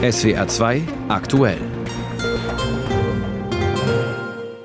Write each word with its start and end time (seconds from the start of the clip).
SWR 0.00 0.46
2 0.46 0.82
aktuell. 1.08 1.58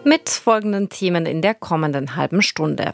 Mit 0.04 0.30
folgenden 0.30 0.90
Themen 0.90 1.26
in 1.26 1.42
der 1.42 1.56
kommenden 1.56 2.16
halben 2.16 2.44
Stunde. 2.44 2.94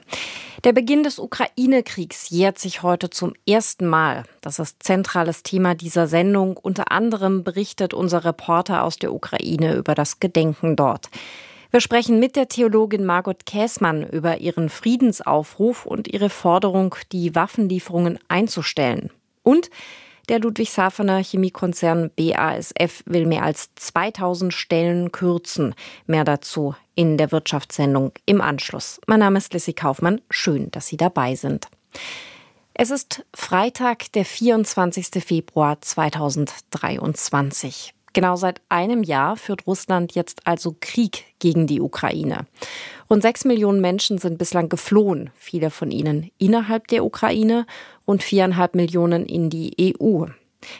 Der 0.63 0.72
Beginn 0.72 1.04
des 1.04 1.20
Ukraine-Kriegs 1.20 2.29
jährt 2.29 2.58
sich 2.58 2.81
heute 2.81 3.10
zum 3.10 3.33
ersten 3.46 3.88
Mal. 3.88 4.24
Das 4.40 4.58
ist 4.58 4.81
zentrales 4.81 5.44
Thema 5.44 5.76
dieser 5.76 6.08
Sendung. 6.08 6.56
Unter 6.56 6.94
anderem 6.94 7.44
berichtet 7.44 7.94
unser 7.94 8.24
Reporter 8.24 8.85
aus 8.85 8.96
der 8.96 9.13
Ukraine 9.13 9.76
über 9.76 9.94
das 9.94 10.21
Gedenken 10.21 10.78
dort. 10.78 11.10
Wir 11.71 11.81
sprechen 11.81 12.21
mit 12.21 12.37
der 12.37 12.47
Theologin 12.47 13.03
Margot 13.03 13.46
Käßmann 13.46 14.08
über 14.08 14.37
ihren 14.37 14.69
Friedensaufruf 14.69 15.85
und 15.85 16.08
ihre 16.08 16.30
Forderung, 16.30 16.95
die 17.12 17.35
Waffenlieferungen 17.35 18.17
einzustellen. 18.30 19.09
Und 19.44 19.70
der 20.30 20.40
Ludwigshafener 20.40 21.22
Chemiekonzern 21.23 22.12
BASF 22.16 23.04
will 23.06 23.26
mehr 23.26 23.44
als 23.44 23.70
2000 23.76 24.54
Stellen 24.54 25.12
kürzen. 25.12 25.76
Mehr 26.06 26.24
dazu 26.24 26.76
in 26.96 27.18
der 27.18 27.32
Wirtschaftssendung 27.32 28.14
im 28.26 28.40
Anschluss. 28.40 29.02
Mein 29.08 29.20
Name 29.20 29.40
ist 29.40 29.54
Lissy 29.54 29.73
Kaufmann. 29.73 30.22
Schön, 30.30 30.72
dass 30.72 30.88
Sie 30.88 30.98
dabei 30.98 31.36
sind. 31.36 31.68
Es 32.76 32.92
ist 32.92 33.26
Freitag, 33.34 34.12
der 34.14 34.23
24. 34.23 35.23
Februar 35.23 35.82
2023. 35.82 37.94
Genau 38.14 38.36
seit 38.36 38.62
einem 38.70 39.04
Jahr 39.04 39.36
führt 39.36 39.68
Russland 39.68 40.16
jetzt 40.16 40.42
also 40.46 40.76
Krieg 40.80 41.26
gegen 41.40 41.68
die 41.68 41.82
Ukraine. 41.82 42.46
Rund 43.12 43.23
sechs 43.23 43.44
Millionen 43.44 43.81
Menschen 43.81 44.20
sind 44.20 44.38
bislang 44.38 44.70
geflohen, 44.70 45.31
viele 45.34 45.72
von 45.72 45.90
ihnen 45.90 46.30
innerhalb 46.38 46.88
der 46.88 47.04
Ukraine, 47.04 47.66
rund 48.08 48.22
viereinhalb 48.22 48.76
Millionen 48.76 49.26
in 49.26 49.50
die 49.50 49.95
EU. 50.04 50.26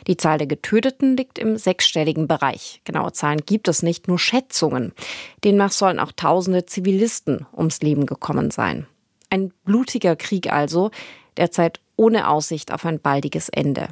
Die 0.06 0.16
Zahl 0.16 0.38
der 0.38 0.46
Getöteten 0.46 1.16
liegt 1.16 1.40
im 1.40 1.56
sechsstelligen 1.56 2.28
Bereich. 2.28 2.82
Genaue 2.84 3.12
Zahlen 3.12 3.40
gibt 3.44 3.66
es 3.66 3.82
nicht, 3.82 4.06
nur 4.06 4.18
Schätzungen. 4.18 4.92
Demnach 5.42 5.72
sollen 5.72 5.98
auch 5.98 6.12
tausende 6.12 6.66
Zivilisten 6.66 7.46
ums 7.56 7.80
Leben 7.80 8.06
gekommen 8.06 8.52
sein. 8.52 8.86
Ein 9.30 9.52
blutiger 9.64 10.14
Krieg 10.14 10.52
also, 10.52 10.92
derzeit 11.36 11.80
ohne 11.96 12.28
Aussicht 12.28 12.72
auf 12.72 12.84
ein 12.84 13.00
baldiges 13.00 13.48
Ende. 13.48 13.88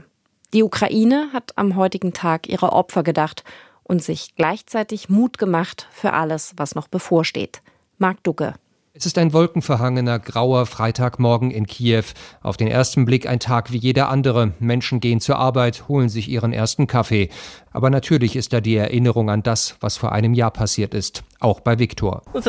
Die 0.55 0.63
Ukraine 0.63 1.31
hat 1.33 1.53
am 1.57 1.75
heutigen 1.75 2.13
Tag 2.13 2.49
ihre 2.49 2.73
Opfer 2.73 3.03
gedacht 3.03 3.43
und 3.83 4.03
sich 4.03 4.37
gleichzeitig 4.37 5.09
Mut 5.09 5.39
gemacht 5.39 5.89
für 5.91 6.13
alles, 6.13 6.53
was 6.57 6.77
noch 6.77 6.87
bevorsteht. 6.87 7.63
Marc 7.99 8.23
Ducke. 8.23 8.55
Es 8.99 9.07
ist 9.07 9.17
ein 9.17 9.33
wolkenverhangener, 9.33 10.19
grauer 10.19 10.67
Freitagmorgen 10.67 11.53
in 11.53 11.69
Kiew. 11.69 12.03
Auf 12.43 12.57
den 12.57 12.67
ersten 12.67 13.05
Blick 13.05 13.29
ein 13.29 13.39
Tag 13.39 13.71
wie 13.71 13.77
jeder 13.77 14.09
andere. 14.09 14.55
Menschen 14.59 14.99
gehen 14.99 15.21
zur 15.21 15.37
Arbeit, 15.37 15.87
holen 15.87 16.09
sich 16.09 16.29
ihren 16.29 16.53
ersten 16.53 16.89
Kaffee. 16.89 17.29
Aber 17.71 17.91
natürlich 17.91 18.35
ist 18.35 18.53
da 18.53 18.61
die 18.61 18.75
Erinnerung 18.75 19.31
an 19.31 19.45
das, 19.45 19.77
was 19.79 19.97
vor 19.97 20.11
einem 20.11 20.35
Jahr 20.35 20.51
passiert 20.51 20.95
ist 20.95 21.23
auch 21.41 21.61
bei 21.61 21.79
Viktor. 21.79 22.23
Das 22.35 22.47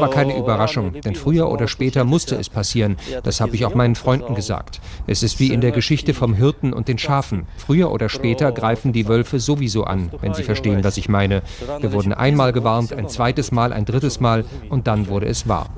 war 0.00 0.10
keine 0.10 0.38
Überraschung, 0.38 1.00
denn 1.00 1.14
früher 1.14 1.50
oder 1.50 1.68
später 1.68 2.04
musste 2.04 2.36
es 2.36 2.48
passieren. 2.48 2.96
Das 3.22 3.40
habe 3.40 3.54
ich 3.54 3.66
auch 3.66 3.74
meinen 3.74 3.96
Freunden 3.96 4.34
gesagt. 4.34 4.80
Es 5.06 5.22
ist 5.22 5.38
wie 5.38 5.52
in 5.52 5.60
der 5.60 5.72
Geschichte 5.72 6.14
vom 6.14 6.32
Hirten 6.34 6.72
und 6.72 6.88
den 6.88 6.96
Schafen. 6.98 7.46
Früher 7.58 7.92
oder 7.92 8.08
später 8.08 8.52
greifen 8.52 8.92
die 8.92 9.08
Wölfe 9.08 9.40
sowieso 9.40 9.84
an, 9.84 10.10
wenn 10.20 10.32
sie 10.32 10.42
verstehen, 10.42 10.82
was 10.84 10.96
ich 10.96 11.08
meine. 11.08 11.42
Wir 11.80 11.92
wurden 11.92 12.14
einmal 12.14 12.52
gewarnt, 12.52 12.92
ein 12.94 13.08
zweites 13.08 13.52
Mal, 13.52 13.72
ein 13.72 13.84
drittes 13.84 14.20
Mal 14.20 14.44
und 14.70 14.77
dann 14.86 15.08
wurde 15.08 15.26
es 15.26 15.48
wahr. 15.48 15.70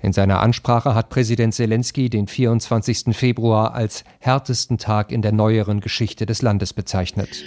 In 0.00 0.12
seiner 0.12 0.40
Ansprache 0.40 0.94
hat 0.94 1.08
Präsident 1.08 1.54
Zelensky 1.54 2.10
den 2.10 2.26
24. 2.26 3.16
Februar 3.16 3.74
als 3.74 4.04
härtesten 4.20 4.78
Tag 4.78 5.12
in 5.12 5.22
der 5.22 5.32
neueren 5.32 5.80
Geschichte 5.80 6.26
des 6.26 6.42
Landes 6.42 6.72
bezeichnet. 6.72 7.42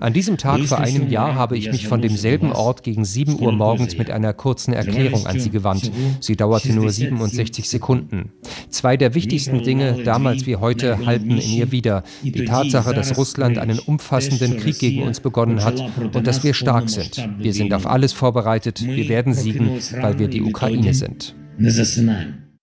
An 0.00 0.12
diesem 0.12 0.36
Tag 0.36 0.60
vor 0.62 0.78
einem 0.78 1.08
Jahr 1.08 1.34
habe 1.34 1.56
ich 1.56 1.70
mich 1.70 1.86
von 1.86 2.02
demselben 2.02 2.52
Ort 2.52 2.82
gegen 2.82 3.04
7 3.04 3.40
Uhr 3.40 3.52
morgens 3.52 3.96
mit 3.96 4.10
einer 4.10 4.32
kurzen 4.32 4.72
Erklärung 4.72 5.26
an 5.26 5.38
Sie 5.38 5.50
gewandt. 5.50 5.92
Sie 6.20 6.36
dauerte 6.36 6.72
nur 6.72 6.90
67 6.90 7.68
Sekunden. 7.68 8.32
Zwei 8.68 8.96
der 8.96 9.14
wichtigsten 9.14 9.62
Dinge, 9.62 10.02
damals 10.04 10.46
wie 10.46 10.56
heute, 10.56 11.06
halten 11.06 11.30
in 11.30 11.40
ihr 11.40 11.72
wieder. 11.72 12.02
Die 12.22 12.44
Tatsache, 12.44 12.92
dass 12.92 13.16
Russland 13.16 13.58
einen 13.58 13.78
umfassenden 13.78 14.56
Krieg 14.56 14.78
gegen 14.78 15.02
uns 15.02 15.20
begonnen 15.20 15.62
hat 15.64 15.80
und 16.12 16.26
dass 16.26 16.42
wir 16.42 16.54
stark 16.54 16.90
sind. 16.90 17.28
Wir 17.38 17.52
sind 17.52 17.72
auf 17.72 17.86
alles 17.86 18.12
vorbereitet. 18.12 18.84
Wir 18.84 19.08
werden 19.08 19.34
siegen, 19.34 19.78
weil 20.00 20.18
wir 20.18 20.28
die 20.28 20.42
Ukraine 20.42 20.94
sind. 20.94 21.34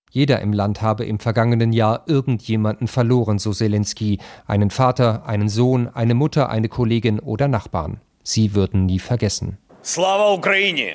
Jeder 0.09 0.41
im 0.41 0.53
Land 0.53 0.81
habe 0.81 1.06
im 1.06 1.19
vergangenen 1.19 1.73
Jahr 1.73 2.03
irgendjemanden 2.07 2.88
verloren, 2.88 3.40
so 3.40 3.51
Zelensky. 3.51 4.19
Einen 4.45 4.69
Vater, 4.69 5.25
einen 5.25 5.50
Sohn, 5.50 5.90
eine 5.90 6.13
Mutter, 6.13 6.50
eine 6.50 6.69
Kollegin 6.69 7.19
oder 7.19 7.47
Nachbarn. 7.47 8.00
Sie 8.23 8.56
würden 8.56 8.85
nie 8.85 9.00
vergessen. 9.00 9.57
Slava 9.84 10.34
Ukraini! 10.34 10.94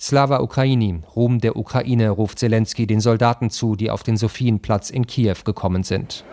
Slava 0.00 0.40
Ukraini, 0.40 1.00
Ruhm 1.14 1.40
der 1.40 1.56
Ukraine, 1.56 2.10
ruft 2.10 2.38
Zelensky 2.38 2.86
den 2.86 3.00
Soldaten 3.00 3.48
zu, 3.48 3.76
die 3.76 3.90
auf 3.90 4.02
den 4.02 4.16
Sophienplatz 4.16 4.90
in 4.90 5.06
Kiew 5.06 5.36
gekommen 5.44 5.82
sind. 5.82 6.24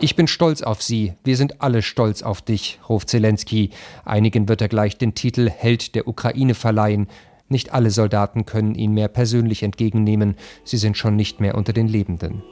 Ich 0.00 0.14
bin 0.14 0.28
stolz 0.28 0.62
auf 0.62 0.80
Sie, 0.80 1.14
wir 1.24 1.36
sind 1.36 1.60
alle 1.60 1.82
stolz 1.82 2.22
auf 2.22 2.40
dich, 2.40 2.78
ruft 2.88 3.10
Zelensky. 3.10 3.70
Einigen 4.04 4.48
wird 4.48 4.60
er 4.60 4.68
gleich 4.68 4.96
den 4.96 5.14
Titel 5.16 5.50
Held 5.50 5.96
der 5.96 6.06
Ukraine 6.06 6.54
verleihen. 6.54 7.08
Nicht 7.48 7.72
alle 7.72 7.90
Soldaten 7.90 8.44
können 8.44 8.74
ihn 8.74 8.92
mehr 8.92 9.08
persönlich 9.08 9.62
entgegennehmen, 9.62 10.36
sie 10.64 10.76
sind 10.76 10.96
schon 10.96 11.16
nicht 11.16 11.40
mehr 11.40 11.54
unter 11.54 11.72
den 11.72 11.88
Lebenden. 11.88 12.42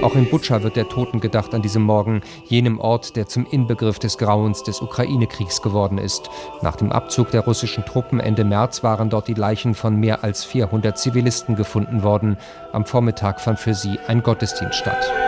Auch 0.00 0.14
in 0.14 0.30
Butscha 0.30 0.62
wird 0.62 0.76
der 0.76 0.88
Toten 0.88 1.18
gedacht 1.18 1.52
an 1.54 1.62
diesem 1.62 1.82
Morgen, 1.82 2.20
jenem 2.46 2.78
Ort, 2.78 3.16
der 3.16 3.26
zum 3.26 3.44
Inbegriff 3.50 3.98
des 3.98 4.16
Grauens 4.16 4.62
des 4.62 4.80
Ukraine-Kriegs 4.80 5.60
geworden 5.60 5.98
ist. 5.98 6.30
Nach 6.62 6.76
dem 6.76 6.92
Abzug 6.92 7.32
der 7.32 7.40
russischen 7.40 7.84
Truppen 7.84 8.20
Ende 8.20 8.44
März 8.44 8.84
waren 8.84 9.10
dort 9.10 9.26
die 9.26 9.34
Leichen 9.34 9.74
von 9.74 9.96
mehr 9.96 10.22
als 10.22 10.44
400 10.44 10.96
Zivilisten 10.96 11.56
gefunden 11.56 12.04
worden. 12.04 12.36
Am 12.72 12.84
Vormittag 12.84 13.40
fand 13.40 13.58
für 13.58 13.74
sie 13.74 13.98
ein 14.06 14.22
Gottesdienst 14.22 14.76
statt. 14.78 15.27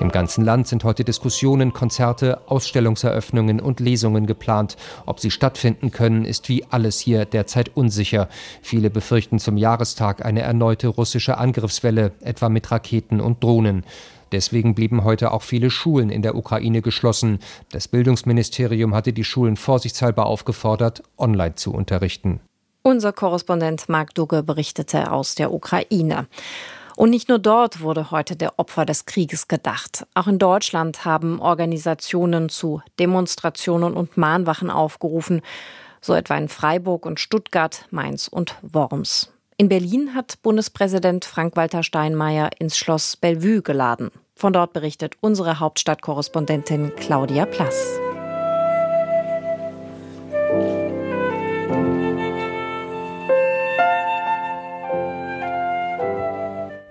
Im 0.00 0.10
ganzen 0.10 0.42
Land 0.46 0.66
sind 0.66 0.82
heute 0.82 1.04
Diskussionen, 1.04 1.74
Konzerte, 1.74 2.40
Ausstellungseröffnungen 2.46 3.60
und 3.60 3.80
Lesungen 3.80 4.26
geplant. 4.26 4.78
Ob 5.04 5.20
sie 5.20 5.30
stattfinden 5.30 5.90
können, 5.90 6.24
ist 6.24 6.48
wie 6.48 6.64
alles 6.64 6.98
hier 6.98 7.26
derzeit 7.26 7.76
unsicher. 7.76 8.30
Viele 8.62 8.88
befürchten 8.88 9.38
zum 9.38 9.58
Jahrestag 9.58 10.24
eine 10.24 10.40
erneute 10.40 10.88
russische 10.88 11.36
Angriffswelle, 11.36 12.12
etwa 12.22 12.48
mit 12.48 12.70
Raketen 12.70 13.20
und 13.20 13.44
Drohnen. 13.44 13.84
Deswegen 14.32 14.74
blieben 14.74 15.04
heute 15.04 15.32
auch 15.32 15.42
viele 15.42 15.70
Schulen 15.70 16.08
in 16.08 16.22
der 16.22 16.34
Ukraine 16.34 16.80
geschlossen. 16.80 17.38
Das 17.70 17.86
Bildungsministerium 17.86 18.94
hatte 18.94 19.12
die 19.12 19.24
Schulen 19.24 19.58
vorsichtshalber 19.58 20.24
aufgefordert, 20.24 21.02
online 21.18 21.56
zu 21.56 21.74
unterrichten. 21.74 22.40
Unser 22.82 23.12
Korrespondent 23.12 23.90
Marc 23.90 24.14
Dugge 24.14 24.42
berichtete 24.42 25.12
aus 25.12 25.34
der 25.34 25.52
Ukraine. 25.52 26.26
Und 27.00 27.08
nicht 27.08 27.30
nur 27.30 27.38
dort 27.38 27.80
wurde 27.80 28.10
heute 28.10 28.36
der 28.36 28.58
Opfer 28.58 28.84
des 28.84 29.06
Krieges 29.06 29.48
gedacht. 29.48 30.06
Auch 30.12 30.26
in 30.26 30.38
Deutschland 30.38 31.06
haben 31.06 31.40
Organisationen 31.40 32.50
zu 32.50 32.82
Demonstrationen 32.98 33.94
und 33.94 34.18
Mahnwachen 34.18 34.68
aufgerufen, 34.68 35.40
so 36.02 36.12
etwa 36.12 36.36
in 36.36 36.50
Freiburg 36.50 37.06
und 37.06 37.18
Stuttgart, 37.18 37.86
Mainz 37.90 38.28
und 38.28 38.54
Worms. 38.60 39.32
In 39.56 39.70
Berlin 39.70 40.14
hat 40.14 40.42
Bundespräsident 40.42 41.24
Frank-Walter 41.24 41.82
Steinmeier 41.84 42.50
ins 42.58 42.76
Schloss 42.76 43.16
Bellevue 43.16 43.62
geladen. 43.62 44.10
Von 44.34 44.52
dort 44.52 44.74
berichtet 44.74 45.14
unsere 45.22 45.58
Hauptstadtkorrespondentin 45.58 46.92
Claudia 46.96 47.46
Plass. 47.46 47.98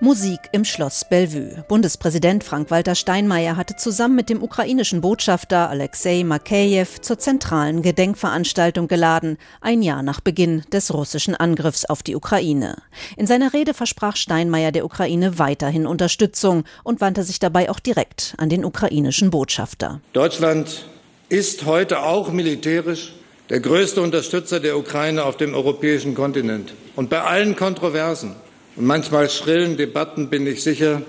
Musik 0.10 0.40
im 0.54 0.66
Schloss 0.66 1.06
Bellevue. 1.08 1.64
Bundespräsident 1.68 2.44
Frank-Walter 2.44 2.96
Steinmeier 2.96 3.56
hatte 3.58 3.76
zusammen 3.76 4.16
mit 4.16 4.28
dem 4.32 4.42
ukrainischen 4.42 5.02
Botschafter 5.02 5.70
Alexei 5.70 6.24
Makeyev 6.24 7.00
zur 7.02 7.20
zentralen 7.20 7.84
Gedenkveranstaltung 7.84 8.88
geladen, 8.88 9.38
ein 9.62 9.84
Jahr 9.84 10.02
nach 10.02 10.20
Beginn 10.20 10.64
des 10.74 10.92
russischen 10.96 11.36
Angriffs 11.36 11.86
auf 11.86 12.02
die 12.02 12.16
Ukraine. 12.16 12.82
In 13.18 13.28
seiner 13.28 13.54
Rede 13.54 13.76
versprach 13.76 14.16
Steinmeier 14.16 14.72
der 14.72 14.84
Ukraine 14.84 15.38
weiterhin 15.38 15.86
Unterstützung 15.86 16.64
und 16.84 17.02
wandte 17.02 17.22
sich 17.22 17.38
dabei 17.38 17.70
auch 17.70 17.80
direkt 17.80 18.34
an 18.40 18.50
den 18.50 18.66
ukrainischen 18.66 19.30
Botschafter. 19.30 20.02
Deutschland 20.14 20.88
ist 21.30 21.68
heute 21.68 22.02
auch 22.02 22.32
militärisch 22.32 23.14
der 23.52 23.60
größte 23.60 24.02
Unterstützer 24.02 24.60
der 24.60 24.76
Ukraine 24.76 25.24
auf 25.24 25.38
dem 25.38 25.54
europäischen 25.54 26.16
Kontinent. 26.16 26.74
Und 26.96 27.12
bei 27.12 27.22
allen 27.22 27.56
Kontroversen 27.56 28.36
und 28.80 28.86
manchmal 28.86 29.30
schrillen 29.30 29.76
Debatten 29.76 30.30
bin 30.30 30.48
ich 30.48 30.64
sicher, 30.64 31.02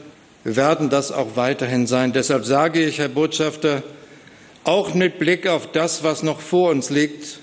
werden 0.42 0.90
das 0.90 1.12
auch 1.12 1.36
weiterhin 1.36 1.86
sein. 1.86 2.12
Deshalb 2.12 2.44
sage 2.44 2.84
ich, 2.84 2.98
Herr 2.98 3.08
Botschafter, 3.08 3.84
auch 4.64 4.92
mit 4.92 5.20
Blick 5.20 5.46
auf 5.46 5.70
das, 5.70 6.02
was 6.02 6.24
noch 6.24 6.40
vor 6.40 6.72
uns 6.72 6.90
liegt, 6.90 7.38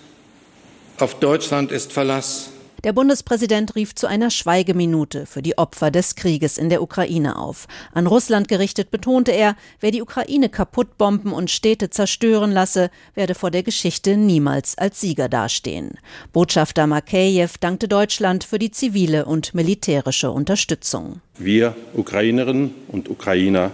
auf 0.99 1.17
Deutschland 1.21 1.71
ist 1.71 1.93
Verlass. 1.93 2.49
Der 2.83 2.93
Bundespräsident 2.93 3.75
rief 3.75 3.95
zu 3.95 4.05
einer 4.05 4.29
Schweigeminute 4.29 5.25
für 5.25 5.41
die 5.41 5.57
Opfer 5.57 5.89
des 5.89 6.15
Krieges 6.15 6.59
in 6.59 6.69
der 6.69 6.83
Ukraine 6.83 7.37
auf. 7.37 7.67
An 7.91 8.05
Russland 8.05 8.47
gerichtet 8.47 8.91
betonte 8.91 9.31
er, 9.31 9.55
wer 9.79 9.89
die 9.89 10.03
Ukraine 10.03 10.47
kaputtbomben 10.49 11.33
und 11.33 11.49
Städte 11.49 11.89
zerstören 11.89 12.51
lasse, 12.51 12.91
werde 13.15 13.33
vor 13.33 13.49
der 13.49 13.63
Geschichte 13.63 14.15
niemals 14.15 14.77
als 14.77 15.01
Sieger 15.01 15.27
dastehen. 15.27 15.97
Botschafter 16.33 16.85
Makeyev 16.85 17.57
dankte 17.59 17.87
Deutschland 17.87 18.43
für 18.43 18.59
die 18.59 18.69
zivile 18.69 19.25
und 19.25 19.55
militärische 19.55 20.29
Unterstützung. 20.29 21.21
Wir 21.39 21.75
Ukrainerinnen 21.95 22.75
und 22.89 23.09
Ukrainer 23.09 23.71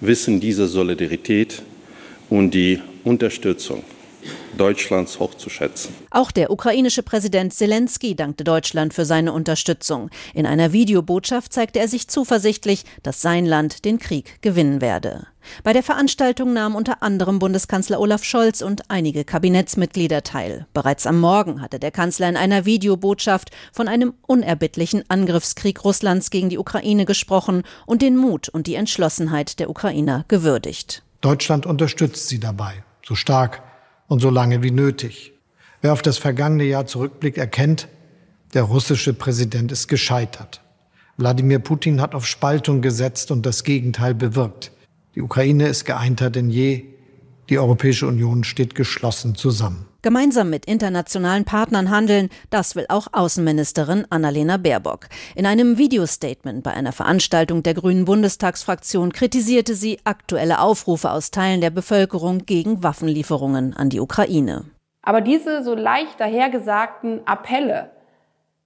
wissen 0.00 0.40
diese 0.40 0.68
Solidarität 0.68 1.62
und 2.30 2.52
die 2.52 2.80
Unterstützung 3.04 3.84
Deutschlands 4.56 5.18
hochzuschätzen. 5.18 5.94
Auch 6.10 6.30
der 6.30 6.50
ukrainische 6.50 7.02
Präsident 7.02 7.54
Zelensky 7.54 8.14
dankte 8.14 8.44
Deutschland 8.44 8.94
für 8.94 9.04
seine 9.04 9.32
Unterstützung. 9.32 10.10
In 10.34 10.46
einer 10.46 10.72
Videobotschaft 10.72 11.52
zeigte 11.52 11.78
er 11.78 11.88
sich 11.88 12.08
zuversichtlich, 12.08 12.84
dass 13.02 13.22
sein 13.22 13.46
Land 13.46 13.84
den 13.84 13.98
Krieg 13.98 14.42
gewinnen 14.42 14.80
werde. 14.80 15.26
Bei 15.64 15.72
der 15.72 15.82
Veranstaltung 15.82 16.52
nahmen 16.52 16.76
unter 16.76 17.02
anderem 17.02 17.38
Bundeskanzler 17.38 17.98
Olaf 18.00 18.24
Scholz 18.24 18.62
und 18.62 18.90
einige 18.90 19.24
Kabinettsmitglieder 19.24 20.22
teil. 20.22 20.66
Bereits 20.72 21.06
am 21.06 21.18
Morgen 21.20 21.60
hatte 21.60 21.78
der 21.78 21.90
Kanzler 21.90 22.28
in 22.28 22.36
einer 22.36 22.64
Videobotschaft 22.64 23.50
von 23.72 23.88
einem 23.88 24.14
unerbittlichen 24.26 25.02
Angriffskrieg 25.08 25.84
Russlands 25.84 26.30
gegen 26.30 26.48
die 26.48 26.58
Ukraine 26.58 27.04
gesprochen 27.04 27.64
und 27.86 28.02
den 28.02 28.16
Mut 28.16 28.48
und 28.48 28.66
die 28.66 28.74
Entschlossenheit 28.74 29.58
der 29.58 29.68
Ukrainer 29.68 30.24
gewürdigt. 30.28 31.02
Deutschland 31.20 31.66
unterstützt 31.66 32.28
sie 32.28 32.40
dabei, 32.40 32.84
so 33.04 33.14
stark 33.14 33.62
und 34.12 34.20
so 34.20 34.28
lange 34.28 34.62
wie 34.62 34.70
nötig. 34.70 35.32
Wer 35.80 35.94
auf 35.94 36.02
das 36.02 36.18
vergangene 36.18 36.64
Jahr 36.64 36.86
zurückblickt, 36.86 37.38
erkennt, 37.38 37.88
der 38.52 38.64
russische 38.64 39.14
Präsident 39.14 39.72
ist 39.72 39.88
gescheitert. 39.88 40.60
Wladimir 41.16 41.60
Putin 41.60 41.98
hat 41.98 42.14
auf 42.14 42.26
Spaltung 42.26 42.82
gesetzt 42.82 43.30
und 43.30 43.46
das 43.46 43.64
Gegenteil 43.64 44.14
bewirkt. 44.14 44.70
Die 45.14 45.22
Ukraine 45.22 45.66
ist 45.66 45.86
geeinter 45.86 46.28
denn 46.28 46.50
je. 46.50 46.84
Die 47.48 47.58
Europäische 47.58 48.06
Union 48.06 48.44
steht 48.44 48.74
geschlossen 48.74 49.34
zusammen. 49.34 49.86
Gemeinsam 50.02 50.50
mit 50.50 50.66
internationalen 50.66 51.44
Partnern 51.44 51.88
handeln, 51.88 52.28
das 52.50 52.74
will 52.74 52.86
auch 52.88 53.06
Außenministerin 53.12 54.04
Annalena 54.10 54.56
Baerbock. 54.56 55.06
In 55.36 55.46
einem 55.46 55.78
Videostatement 55.78 56.64
bei 56.64 56.72
einer 56.72 56.90
Veranstaltung 56.90 57.62
der 57.62 57.74
Grünen 57.74 58.04
Bundestagsfraktion 58.04 59.12
kritisierte 59.12 59.76
sie 59.76 60.00
aktuelle 60.02 60.58
Aufrufe 60.58 61.12
aus 61.12 61.30
Teilen 61.30 61.60
der 61.60 61.70
Bevölkerung 61.70 62.46
gegen 62.46 62.82
Waffenlieferungen 62.82 63.76
an 63.76 63.90
die 63.90 64.00
Ukraine. 64.00 64.64
Aber 65.02 65.20
diese 65.20 65.62
so 65.62 65.76
leicht 65.76 66.18
dahergesagten 66.18 67.24
Appelle, 67.24 67.92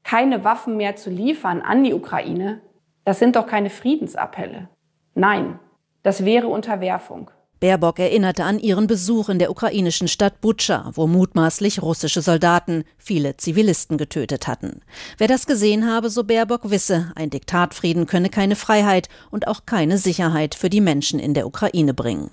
keine 0.04 0.42
Waffen 0.42 0.78
mehr 0.78 0.96
zu 0.96 1.10
liefern 1.10 1.60
an 1.60 1.84
die 1.84 1.92
Ukraine, 1.92 2.62
das 3.04 3.18
sind 3.18 3.36
doch 3.36 3.46
keine 3.46 3.68
Friedensappelle. 3.68 4.70
Nein, 5.14 5.58
das 6.02 6.24
wäre 6.24 6.48
Unterwerfung. 6.48 7.30
Baerbock 7.60 7.98
erinnerte 7.98 8.44
an 8.44 8.58
ihren 8.58 8.86
Besuch 8.86 9.28
in 9.28 9.38
der 9.38 9.50
ukrainischen 9.50 10.08
Stadt 10.08 10.40
Butscha, 10.40 10.90
wo 10.94 11.06
mutmaßlich 11.06 11.80
russische 11.80 12.20
Soldaten 12.20 12.84
viele 12.98 13.36
Zivilisten 13.36 13.96
getötet 13.96 14.46
hatten. 14.46 14.82
Wer 15.16 15.28
das 15.28 15.46
gesehen 15.46 15.90
habe, 15.90 16.10
so 16.10 16.24
Baerbock 16.24 16.70
wisse, 16.70 17.12
ein 17.14 17.30
Diktatfrieden 17.30 18.06
könne 18.06 18.28
keine 18.28 18.56
Freiheit 18.56 19.08
und 19.30 19.48
auch 19.48 19.64
keine 19.64 19.96
Sicherheit 19.96 20.54
für 20.54 20.68
die 20.68 20.82
Menschen 20.82 21.18
in 21.18 21.32
der 21.32 21.46
Ukraine 21.46 21.94
bringen. 21.94 22.30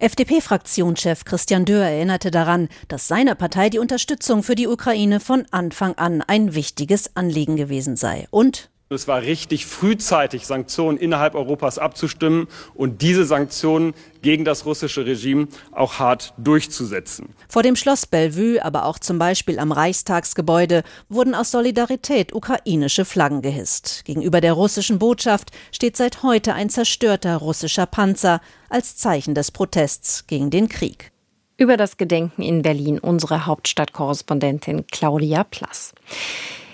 FDP-Fraktionschef 0.00 1.24
Christian 1.24 1.64
Dörr 1.64 1.86
erinnerte 1.86 2.30
daran, 2.30 2.68
dass 2.88 3.08
seiner 3.08 3.34
Partei 3.34 3.70
die 3.70 3.78
Unterstützung 3.78 4.42
für 4.42 4.54
die 4.54 4.68
Ukraine 4.68 5.20
von 5.20 5.46
Anfang 5.50 5.94
an 5.94 6.22
ein 6.22 6.54
wichtiges 6.54 7.16
Anliegen 7.16 7.56
gewesen 7.56 7.96
sei. 7.96 8.26
Und 8.30 8.70
es 8.94 9.08
war 9.08 9.22
richtig, 9.22 9.66
frühzeitig 9.66 10.46
Sanktionen 10.46 10.98
innerhalb 10.98 11.34
Europas 11.34 11.78
abzustimmen 11.78 12.48
und 12.74 13.02
diese 13.02 13.24
Sanktionen 13.24 13.94
gegen 14.22 14.44
das 14.44 14.64
russische 14.64 15.04
Regime 15.04 15.48
auch 15.72 15.98
hart 15.98 16.32
durchzusetzen. 16.38 17.30
Vor 17.48 17.62
dem 17.62 17.76
Schloss 17.76 18.06
Bellevue, 18.06 18.64
aber 18.64 18.86
auch 18.86 18.98
zum 18.98 19.18
Beispiel 19.18 19.58
am 19.58 19.72
Reichstagsgebäude, 19.72 20.84
wurden 21.08 21.34
aus 21.34 21.50
Solidarität 21.50 22.32
ukrainische 22.32 23.04
Flaggen 23.04 23.42
gehisst. 23.42 24.04
Gegenüber 24.04 24.40
der 24.40 24.52
russischen 24.52 24.98
Botschaft 24.98 25.50
steht 25.72 25.96
seit 25.96 26.22
heute 26.22 26.54
ein 26.54 26.70
zerstörter 26.70 27.36
russischer 27.36 27.86
Panzer 27.86 28.40
als 28.68 28.96
Zeichen 28.96 29.34
des 29.34 29.50
Protests 29.50 30.26
gegen 30.26 30.50
den 30.50 30.68
Krieg. 30.68 31.12
Über 31.56 31.76
das 31.76 31.96
Gedenken 31.96 32.42
in 32.42 32.62
Berlin 32.62 32.98
unsere 32.98 33.46
Hauptstadtkorrespondentin 33.46 34.86
Claudia 34.90 35.44
Plass. 35.44 35.92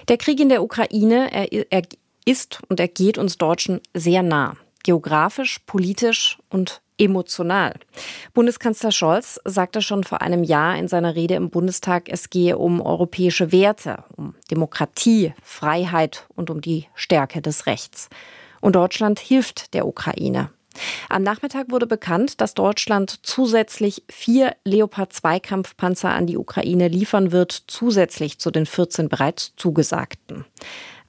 Der 0.09 0.17
Krieg 0.17 0.41
in 0.41 0.49
der 0.49 0.63
Ukraine, 0.63 1.31
er, 1.33 1.53
er 1.71 1.83
ist 2.29 2.61
und 2.69 2.79
er 2.79 2.89
geht 2.89 3.19
uns 3.19 3.39
Deutschen 3.39 3.81
sehr 3.95 4.23
nah. 4.23 4.57
Geografisch, 4.85 5.59
politisch 5.67 6.39
und 6.51 6.81
emotional. 6.99 7.75
Bundeskanzler 8.35 8.93
Scholz 8.93 9.41
sagte 9.45 9.83
schon 9.83 10.05
vor 10.05 10.21
einem 10.21 10.45
Jahr 10.45 10.77
in 10.77 10.89
seiner 10.89 11.15
Rede 11.15 11.35
im 11.35 11.51
Bundestag, 11.51 12.09
es 12.09 12.31
gehe 12.31 12.59
um 12.59 12.81
europäische 12.81 13.53
Werte, 13.53 14.05
um 14.17 14.35
Demokratie, 14.51 15.33
Freiheit 15.43 16.27
und 16.35 16.51
um 16.51 16.61
die 16.61 16.87
Stärke 16.95 17.41
des 17.41 17.67
Rechts. 17.67 18.09
Und 18.61 18.77
Deutschland 18.77 19.21
hilft 19.21 19.75
der 19.75 19.87
Ukraine. 19.87 20.51
Am 21.09 21.23
Nachmittag 21.23 21.71
wurde 21.71 21.87
bekannt, 21.87 22.41
dass 22.41 22.55
Deutschland 22.55 23.21
zusätzlich 23.23 24.05
vier 24.09 24.55
Leopard 24.65 25.13
2 25.13 25.41
Kampfpanzer 25.41 26.11
an 26.11 26.27
die 26.27 26.37
Ukraine 26.37 26.89
liefern 26.89 27.33
wird, 27.33 27.65
zusätzlich 27.67 28.39
zu 28.39 28.51
den 28.51 28.67
14 28.67 29.09
bereits 29.09 29.55
zugesagten. 29.57 30.45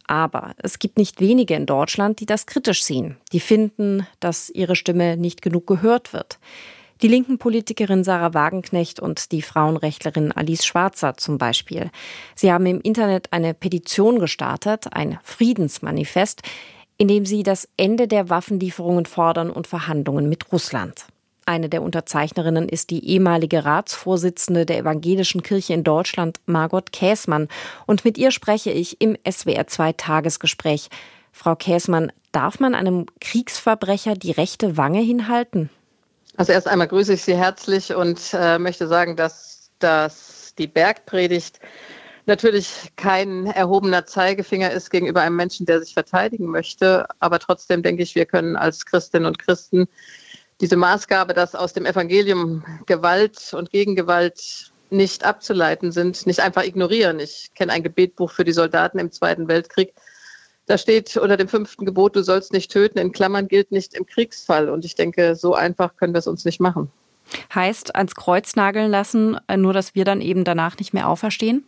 Aber 0.10 0.56
es 0.58 0.80
gibt 0.80 0.98
nicht 0.98 1.22
wenige 1.22 1.54
in 1.54 1.68
Deutschland, 1.68 2.20
die 2.20 2.26
das 2.26 2.48
kritisch 2.48 2.84
sehen. 2.84 3.18
Die 3.32 3.40
finden, 3.40 4.08
dass 4.20 4.50
ihre 4.50 4.76
Stimme 4.76 5.18
nicht 5.18 5.44
genug 5.44 5.68
gehört 5.68 6.14
wird. 6.14 6.40
Die 7.04 7.08
linken 7.08 7.38
Politikerin 7.38 8.04
Sarah 8.04 8.34
Wagenknecht 8.34 9.00
und 9.00 9.32
die 9.32 9.44
Frauenrechtlerin 9.44 10.32
Alice 10.32 10.66
Schwarzer 10.66 11.16
zum 11.16 11.38
Beispiel. 11.38 11.92
Sie 12.34 12.52
haben 12.52 12.66
im 12.66 12.82
Internet 12.82 13.32
eine 13.32 13.54
Petition 13.54 14.18
gestartet, 14.18 14.92
ein 14.94 15.20
Friedensmanifest, 15.22 16.42
in 16.98 17.08
dem 17.08 17.28
sie 17.28 17.44
das 17.44 17.70
Ende 17.78 18.08
der 18.08 18.32
Waffenlieferungen 18.32 19.06
fordern 19.06 19.52
und 19.52 19.68
Verhandlungen 19.68 20.28
mit 20.28 20.52
Russland. 20.52 21.06
Eine 21.50 21.68
der 21.68 21.82
Unterzeichnerinnen 21.82 22.70
ist 22.70 22.92
die 22.92 23.08
ehemalige 23.08 23.66
Ratsvorsitzende 23.66 24.68
der 24.68 24.78
Evangelischen 24.78 25.42
Kirche 25.42 25.74
in 25.74 25.84
Deutschland, 25.84 26.40
Margot 26.46 26.92
Käßmann. 26.92 27.48
Und 27.88 28.06
mit 28.06 28.20
ihr 28.20 28.30
spreche 28.30 28.70
ich 28.70 29.02
im 29.02 29.18
SWR 29.28 29.66
2 29.66 29.94
Tagesgespräch. 29.94 30.90
Frau 31.32 31.56
Käßmann, 31.56 32.12
darf 32.32 32.60
man 32.60 32.76
einem 32.76 33.08
Kriegsverbrecher 33.20 34.14
die 34.14 34.30
rechte 34.30 34.78
Wange 34.78 35.00
hinhalten? 35.00 35.72
Also 36.38 36.52
erst 36.52 36.68
einmal 36.68 36.88
grüße 36.88 37.14
ich 37.14 37.24
Sie 37.24 37.36
herzlich 37.36 37.96
und 37.96 38.22
äh, 38.34 38.60
möchte 38.60 38.88
sagen, 38.88 39.16
dass, 39.16 39.72
dass 39.80 40.54
die 40.60 40.68
Bergpredigt 40.68 41.60
natürlich 42.28 42.92
kein 42.96 43.48
erhobener 43.48 44.06
Zeigefinger 44.06 44.70
ist 44.70 44.92
gegenüber 44.92 45.22
einem 45.22 45.38
Menschen, 45.38 45.66
der 45.66 45.80
sich 45.80 45.96
verteidigen 45.96 46.46
möchte. 46.46 47.08
Aber 47.18 47.40
trotzdem 47.40 47.82
denke 47.82 48.04
ich, 48.04 48.14
wir 48.14 48.28
können 48.28 48.56
als 48.56 48.86
Christinnen 48.86 49.26
und 49.26 49.40
Christen 49.40 49.88
diese 50.62 50.76
Maßgabe, 50.76 51.34
dass 51.34 51.56
aus 51.56 51.74
dem 51.74 51.86
Evangelium 51.86 52.64
Gewalt 52.86 53.54
und 53.54 53.72
Gegengewalt 53.72 54.72
nicht 54.90 55.24
abzuleiten 55.24 55.92
sind, 55.92 56.26
nicht 56.26 56.40
einfach 56.40 56.64
ignorieren. 56.64 57.20
Ich 57.20 57.52
kenne 57.56 57.74
ein 57.74 57.84
Gebetbuch 57.84 58.32
für 58.32 58.44
die 58.44 58.52
Soldaten 58.52 59.00
im 59.00 59.12
Zweiten 59.12 59.48
Weltkrieg. 59.48 59.94
Da 60.66 60.78
steht 60.78 61.16
unter 61.18 61.38
dem 61.38 61.48
fünften 61.48 61.86
Gebot, 61.86 62.16
du 62.16 62.24
sollst 62.24 62.54
nicht 62.54 62.72
töten, 62.72 63.00
in 63.00 63.12
Klammern 63.12 63.48
gilt 63.48 63.72
nicht 63.72 63.94
im 63.94 64.06
Kriegsfall. 64.06 64.70
Und 64.70 64.86
ich 64.86 64.96
denke, 64.96 65.36
so 65.36 65.56
einfach 65.56 65.96
können 65.96 66.14
wir 66.14 66.20
es 66.20 66.28
uns 66.28 66.46
nicht 66.46 66.60
machen. 66.60 66.92
Heißt 67.54 67.96
ans 67.96 68.16
Kreuz 68.16 68.56
nageln 68.56 68.90
lassen, 68.90 69.38
äh, 69.48 69.58
nur 69.58 69.74
dass 69.74 69.96
wir 69.96 70.06
dann 70.06 70.22
eben 70.22 70.44
danach 70.44 70.78
nicht 70.78 70.94
mehr 70.94 71.08
auferstehen? 71.08 71.66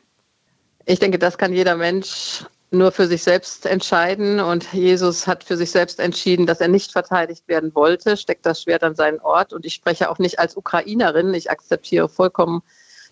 Ich 0.85 0.99
denke, 0.99 1.19
das 1.19 1.37
kann 1.37 1.53
jeder 1.53 1.77
Mensch 1.77 2.45
nur 2.71 2.91
für 2.91 3.05
sich 3.05 3.21
selbst 3.21 3.65
entscheiden. 3.65 4.39
Und 4.39 4.73
Jesus 4.73 5.27
hat 5.27 5.43
für 5.43 5.57
sich 5.57 5.71
selbst 5.71 5.99
entschieden, 5.99 6.45
dass 6.45 6.61
er 6.61 6.69
nicht 6.69 6.91
verteidigt 6.91 7.47
werden 7.47 7.75
wollte, 7.75 8.17
steckt 8.17 8.45
das 8.45 8.63
Schwert 8.63 8.83
an 8.83 8.95
seinen 8.95 9.19
Ort. 9.19 9.53
Und 9.53 9.65
ich 9.65 9.73
spreche 9.73 10.09
auch 10.09 10.19
nicht 10.19 10.39
als 10.39 10.55
Ukrainerin. 10.57 11.33
Ich 11.33 11.51
akzeptiere 11.51 12.09
vollkommen, 12.09 12.63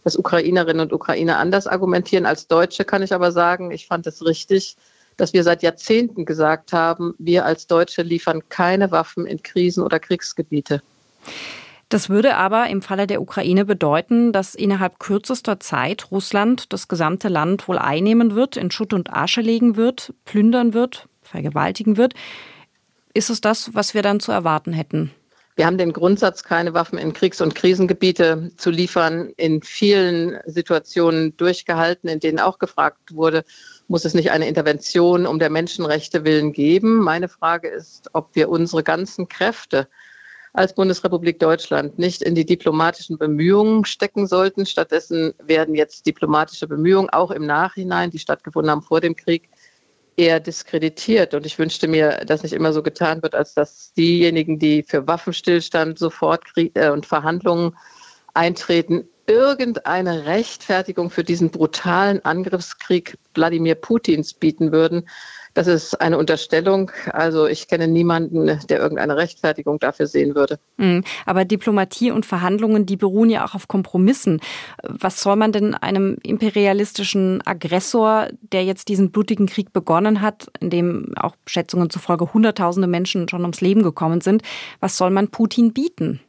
dass 0.03 0.17
Ukrainerinnen 0.17 0.81
und 0.81 0.93
Ukrainer 0.93 1.37
anders 1.37 1.67
argumentieren. 1.67 2.25
Als 2.25 2.47
Deutsche 2.47 2.85
kann 2.85 3.03
ich 3.03 3.13
aber 3.13 3.31
sagen, 3.33 3.71
ich 3.71 3.85
fand 3.85 4.07
es 4.07 4.25
richtig, 4.25 4.77
dass 5.17 5.33
wir 5.33 5.43
seit 5.43 5.61
Jahrzehnten 5.61 6.23
gesagt 6.23 6.71
haben, 6.71 7.13
wir 7.17 7.43
als 7.43 7.67
Deutsche 7.67 8.01
liefern 8.01 8.47
keine 8.47 8.91
Waffen 8.91 9.25
in 9.25 9.43
Krisen- 9.43 9.83
oder 9.83 9.99
Kriegsgebiete. 9.99 10.81
Das 11.89 12.07
würde 12.07 12.35
aber 12.35 12.67
im 12.69 12.83
Falle 12.83 13.07
der 13.07 13.19
Ukraine 13.19 13.65
bedeuten, 13.65 14.31
dass 14.31 14.53
innerhalb 14.53 14.99
kürzester 14.99 15.59
Zeit 15.59 16.11
Russland 16.11 16.71
das 16.71 16.87
gesamte 16.87 17.29
Land 17.29 17.67
wohl 17.67 17.79
einnehmen 17.79 18.35
wird, 18.35 18.57
in 18.57 18.69
Schutt 18.69 18.93
und 18.93 19.11
Asche 19.11 19.41
legen 19.41 19.75
wird, 19.75 20.13
plündern 20.23 20.75
wird, 20.75 21.07
vergewaltigen 21.23 21.97
wird. 21.97 22.13
Ist 23.15 23.31
es 23.31 23.41
das, 23.41 23.73
was 23.73 23.95
wir 23.95 24.03
dann 24.03 24.19
zu 24.19 24.31
erwarten 24.31 24.71
hätten? 24.71 25.11
Wir 25.55 25.65
haben 25.65 25.79
den 25.79 25.91
Grundsatz, 25.91 26.43
keine 26.43 26.75
Waffen 26.75 26.99
in 26.99 27.11
Kriegs- 27.11 27.41
und 27.41 27.53
Krisengebiete 27.55 28.51
zu 28.55 28.69
liefern, 28.69 29.33
in 29.35 29.61
vielen 29.61 30.37
Situationen 30.45 31.35
durchgehalten, 31.37 32.07
in 32.07 32.19
denen 32.19 32.39
auch 32.39 32.59
gefragt 32.59 33.13
wurde, 33.15 33.43
muss 33.87 34.05
es 34.05 34.13
nicht 34.13 34.31
eine 34.31 34.47
Intervention 34.47 35.25
um 35.25 35.39
der 35.39 35.49
Menschenrechte 35.49 36.23
willen 36.23 36.53
geben. 36.53 36.99
Meine 36.99 37.27
Frage 37.27 37.67
ist, 37.67 38.09
ob 38.13 38.35
wir 38.35 38.47
unsere 38.47 38.83
ganzen 38.83 39.27
Kräfte 39.27 39.89
als 40.53 40.73
Bundesrepublik 40.73 41.39
Deutschland 41.39 41.99
nicht 41.99 42.21
in 42.21 42.35
die 42.35 42.45
diplomatischen 42.45 43.17
Bemühungen 43.17 43.85
stecken 43.85 44.27
sollten. 44.27 44.65
Stattdessen 44.65 45.33
werden 45.43 45.75
jetzt 45.75 46.05
diplomatische 46.05 46.67
Bemühungen 46.67 47.09
auch 47.09 47.31
im 47.31 47.45
Nachhinein, 47.45 48.09
die 48.09 48.19
stattgefunden 48.19 48.71
haben 48.71 48.81
vor 48.81 49.01
dem 49.01 49.15
Krieg, 49.15 49.49
eher 50.17 50.39
diskreditiert. 50.39 51.33
Und 51.33 51.45
ich 51.45 51.57
wünschte 51.57 51.87
mir, 51.87 52.25
dass 52.25 52.43
nicht 52.43 52.53
immer 52.53 52.73
so 52.73 52.83
getan 52.83 53.23
wird, 53.23 53.35
als 53.35 53.53
dass 53.53 53.93
diejenigen, 53.93 54.59
die 54.59 54.83
für 54.83 55.07
Waffenstillstand 55.07 55.97
sofort 55.97 56.45
Krieg, 56.45 56.71
äh, 56.75 56.89
und 56.89 57.05
Verhandlungen 57.05 57.75
eintreten, 58.33 59.07
irgendeine 59.27 60.25
Rechtfertigung 60.25 61.09
für 61.09 61.23
diesen 61.23 61.51
brutalen 61.51 62.23
Angriffskrieg 62.25 63.17
Wladimir 63.35 63.75
Putins 63.75 64.33
bieten 64.33 64.71
würden. 64.71 65.07
Das 65.53 65.67
ist 65.67 65.99
eine 65.99 66.17
Unterstellung. 66.17 66.91
Also 67.11 67.47
ich 67.47 67.67
kenne 67.67 67.87
niemanden, 67.87 68.45
der 68.67 68.79
irgendeine 68.79 69.17
Rechtfertigung 69.17 69.79
dafür 69.79 70.07
sehen 70.07 70.35
würde. 70.35 70.59
Hm, 70.77 71.03
aber 71.25 71.45
Diplomatie 71.45 72.11
und 72.11 72.25
Verhandlungen, 72.25 72.85
die 72.85 72.97
beruhen 72.97 73.29
ja 73.29 73.45
auch 73.45 73.55
auf 73.55 73.67
Kompromissen. 73.67 74.39
Was 74.83 75.21
soll 75.21 75.35
man 75.35 75.51
denn 75.51 75.73
einem 75.73 76.17
imperialistischen 76.23 77.45
Aggressor, 77.45 78.27
der 78.41 78.63
jetzt 78.63 78.89
diesen 78.89 79.11
blutigen 79.11 79.47
Krieg 79.47 79.73
begonnen 79.73 80.21
hat, 80.21 80.47
in 80.59 80.69
dem 80.69 81.13
auch 81.17 81.35
Schätzungen 81.45 81.89
zufolge 81.89 82.33
Hunderttausende 82.33 82.87
Menschen 82.87 83.27
schon 83.27 83.41
ums 83.41 83.61
Leben 83.61 83.83
gekommen 83.83 84.21
sind, 84.21 84.43
was 84.79 84.97
soll 84.97 85.09
man 85.09 85.29
Putin 85.29 85.73
bieten? 85.73 86.19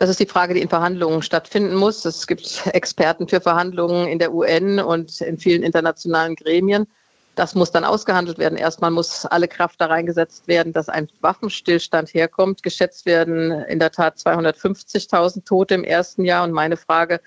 Das 0.00 0.08
ist 0.08 0.18
die 0.18 0.26
Frage, 0.26 0.54
die 0.54 0.62
in 0.62 0.70
Verhandlungen 0.70 1.20
stattfinden 1.20 1.74
muss. 1.74 2.06
Es 2.06 2.26
gibt 2.26 2.66
Experten 2.72 3.28
für 3.28 3.42
Verhandlungen 3.42 4.08
in 4.08 4.18
der 4.18 4.32
UN 4.32 4.80
und 4.80 5.20
in 5.20 5.36
vielen 5.36 5.62
internationalen 5.62 6.36
Gremien. 6.36 6.86
Das 7.34 7.54
muss 7.54 7.70
dann 7.70 7.84
ausgehandelt 7.84 8.38
werden. 8.38 8.58
Erstmal 8.58 8.90
muss 8.90 9.24
alle 9.24 9.48
Kraft 9.48 9.80
da 9.80 9.86
reingesetzt 9.86 10.48
werden, 10.48 10.72
dass 10.72 10.88
ein 10.88 11.08
Waffenstillstand 11.20 12.12
herkommt. 12.12 12.62
Geschätzt 12.62 13.06
werden 13.06 13.50
in 13.50 13.78
der 13.78 13.92
Tat 13.92 14.16
250.000 14.18 15.44
Tote 15.44 15.74
im 15.74 15.84
ersten 15.84 16.24
Jahr. 16.24 16.44
Und 16.44 16.52
meine 16.52 16.76
Frage, 16.76 17.20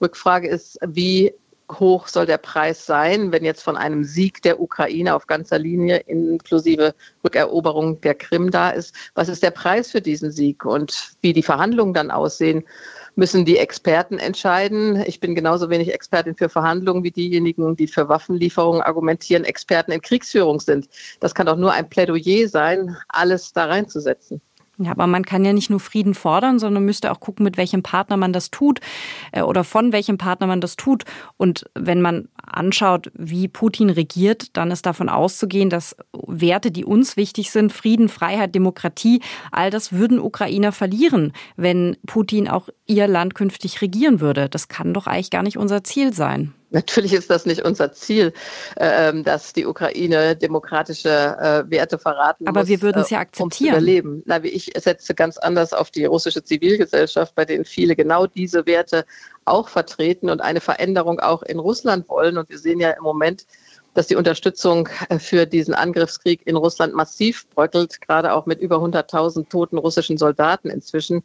Rückfrage 0.00 0.48
ist, 0.48 0.78
wie 0.86 1.34
hoch 1.70 2.08
soll 2.08 2.26
der 2.26 2.38
Preis 2.38 2.86
sein, 2.86 3.32
wenn 3.32 3.44
jetzt 3.44 3.62
von 3.62 3.76
einem 3.76 4.04
Sieg 4.04 4.42
der 4.42 4.60
Ukraine 4.60 5.14
auf 5.14 5.26
ganzer 5.26 5.58
Linie 5.58 5.98
inklusive 5.98 6.94
Rückeroberung 7.24 8.00
der 8.00 8.14
Krim 8.14 8.50
da 8.50 8.70
ist? 8.70 8.94
Was 9.14 9.28
ist 9.28 9.42
der 9.42 9.50
Preis 9.50 9.90
für 9.90 10.00
diesen 10.00 10.30
Sieg 10.30 10.64
und 10.64 11.12
wie 11.20 11.32
die 11.32 11.42
Verhandlungen 11.42 11.94
dann 11.94 12.10
aussehen? 12.10 12.64
Müssen 13.18 13.44
die 13.44 13.58
Experten 13.58 14.20
entscheiden. 14.20 15.02
Ich 15.04 15.18
bin 15.18 15.34
genauso 15.34 15.70
wenig 15.70 15.92
Expertin 15.92 16.36
für 16.36 16.48
Verhandlungen 16.48 17.02
wie 17.02 17.10
diejenigen, 17.10 17.74
die 17.74 17.88
für 17.88 18.08
Waffenlieferungen 18.08 18.80
argumentieren, 18.80 19.42
Experten 19.42 19.90
in 19.90 20.00
Kriegsführung 20.00 20.60
sind. 20.60 20.88
Das 21.18 21.34
kann 21.34 21.46
doch 21.46 21.56
nur 21.56 21.72
ein 21.72 21.88
Plädoyer 21.88 22.48
sein, 22.48 22.96
alles 23.08 23.52
da 23.52 23.64
reinzusetzen. 23.64 24.40
Ja, 24.80 24.92
aber 24.92 25.08
man 25.08 25.24
kann 25.24 25.44
ja 25.44 25.52
nicht 25.52 25.70
nur 25.70 25.80
Frieden 25.80 26.14
fordern, 26.14 26.60
sondern 26.60 26.84
müsste 26.84 27.10
auch 27.10 27.18
gucken, 27.18 27.42
mit 27.42 27.56
welchem 27.56 27.82
Partner 27.82 28.16
man 28.16 28.32
das 28.32 28.52
tut 28.52 28.78
äh, 29.32 29.42
oder 29.42 29.64
von 29.64 29.92
welchem 29.92 30.18
Partner 30.18 30.46
man 30.46 30.60
das 30.60 30.76
tut. 30.76 31.04
Und 31.36 31.64
wenn 31.74 32.00
man 32.00 32.28
anschaut, 32.36 33.10
wie 33.14 33.48
Putin 33.48 33.90
regiert, 33.90 34.56
dann 34.56 34.70
ist 34.70 34.86
davon 34.86 35.08
auszugehen, 35.08 35.68
dass 35.68 35.96
Werte, 36.12 36.70
die 36.70 36.84
uns 36.84 37.16
wichtig 37.16 37.50
sind, 37.50 37.72
Frieden, 37.72 38.08
Freiheit, 38.08 38.54
Demokratie, 38.54 39.20
all 39.50 39.70
das 39.70 39.92
würden 39.92 40.20
Ukrainer 40.20 40.70
verlieren, 40.70 41.32
wenn 41.56 41.96
Putin 42.06 42.48
auch 42.48 42.68
ihr 42.86 43.08
Land 43.08 43.34
künftig 43.34 43.82
regieren 43.82 44.20
würde. 44.20 44.48
Das 44.48 44.68
kann 44.68 44.94
doch 44.94 45.08
eigentlich 45.08 45.30
gar 45.30 45.42
nicht 45.42 45.58
unser 45.58 45.82
Ziel 45.82 46.12
sein. 46.12 46.54
Natürlich 46.70 47.12
ist 47.12 47.30
das 47.30 47.46
nicht 47.46 47.64
unser 47.64 47.92
Ziel, 47.92 48.32
äh, 48.76 49.12
dass 49.22 49.52
die 49.52 49.66
Ukraine 49.66 50.36
demokratische 50.36 51.08
äh, 51.08 51.70
Werte 51.70 51.98
verraten 51.98 52.46
Aber 52.46 52.60
muss, 52.60 52.68
wir 52.68 52.82
würden 52.82 53.02
es 53.02 53.10
ja 53.10 53.20
akzeptieren. 53.20 53.74
Um 53.74 53.78
überleben. 53.78 54.22
Na, 54.26 54.42
ich 54.44 54.72
setze 54.76 55.14
ganz 55.14 55.38
anders 55.38 55.72
auf 55.72 55.90
die 55.90 56.04
russische 56.04 56.44
Zivilgesellschaft, 56.44 57.34
bei 57.34 57.44
denen 57.44 57.64
viele 57.64 57.96
genau 57.96 58.26
diese 58.26 58.66
Werte 58.66 59.06
auch 59.44 59.68
vertreten 59.68 60.28
und 60.28 60.40
eine 60.40 60.60
Veränderung 60.60 61.20
auch 61.20 61.42
in 61.42 61.58
Russland 61.58 62.08
wollen. 62.08 62.36
Und 62.36 62.50
wir 62.50 62.58
sehen 62.58 62.80
ja 62.80 62.90
im 62.90 63.02
Moment, 63.02 63.46
dass 63.94 64.06
die 64.06 64.16
Unterstützung 64.16 64.88
äh, 65.08 65.18
für 65.18 65.46
diesen 65.46 65.74
Angriffskrieg 65.74 66.46
in 66.46 66.56
Russland 66.56 66.94
massiv 66.94 67.48
bröckelt, 67.50 68.00
gerade 68.00 68.32
auch 68.32 68.46
mit 68.46 68.60
über 68.60 68.76
100.000 68.76 69.48
toten 69.48 69.78
russischen 69.78 70.18
Soldaten 70.18 70.70
inzwischen. 70.70 71.22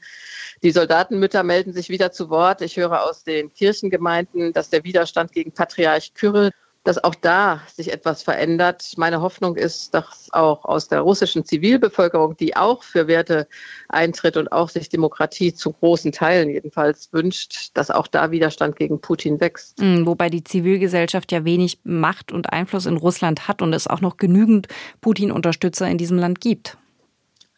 Die 0.63 0.71
Soldatenmütter 0.71 1.43
melden 1.43 1.73
sich 1.73 1.89
wieder 1.89 2.11
zu 2.11 2.29
Wort. 2.29 2.61
Ich 2.61 2.77
höre 2.77 3.03
aus 3.03 3.23
den 3.23 3.53
Kirchengemeinden, 3.53 4.53
dass 4.53 4.69
der 4.69 4.83
Widerstand 4.83 5.31
gegen 5.31 5.51
Patriarch 5.51 6.13
Kyrill 6.13 6.51
dass 6.83 7.01
auch 7.01 7.15
da 7.15 7.61
sich 7.73 7.91
etwas 7.93 8.23
verändert. 8.23 8.91
Meine 8.97 9.21
Hoffnung 9.21 9.55
ist, 9.55 9.93
dass 9.93 10.27
auch 10.31 10.65
aus 10.65 10.89
der 10.89 11.01
russischen 11.01 11.45
Zivilbevölkerung, 11.45 12.35
die 12.35 12.55
auch 12.55 12.83
für 12.83 13.07
Werte 13.07 13.47
eintritt 13.87 14.35
und 14.35 14.51
auch 14.51 14.69
sich 14.69 14.89
Demokratie 14.89 15.53
zu 15.53 15.71
großen 15.71 16.11
Teilen 16.11 16.49
jedenfalls 16.49 17.11
wünscht, 17.13 17.69
dass 17.73 17.89
auch 17.89 18.07
da 18.07 18.31
Widerstand 18.31 18.75
gegen 18.75 18.99
Putin 18.99 19.39
wächst. 19.39 19.79
Hm, 19.79 20.05
wobei 20.05 20.29
die 20.29 20.43
Zivilgesellschaft 20.43 21.31
ja 21.31 21.45
wenig 21.45 21.79
Macht 21.83 22.31
und 22.31 22.51
Einfluss 22.51 22.85
in 22.85 22.97
Russland 22.97 23.47
hat 23.47 23.61
und 23.61 23.73
es 23.73 23.87
auch 23.87 24.01
noch 24.01 24.17
genügend 24.17 24.67
Putin-Unterstützer 24.99 25.87
in 25.87 25.97
diesem 25.97 26.17
Land 26.17 26.41
gibt. 26.41 26.77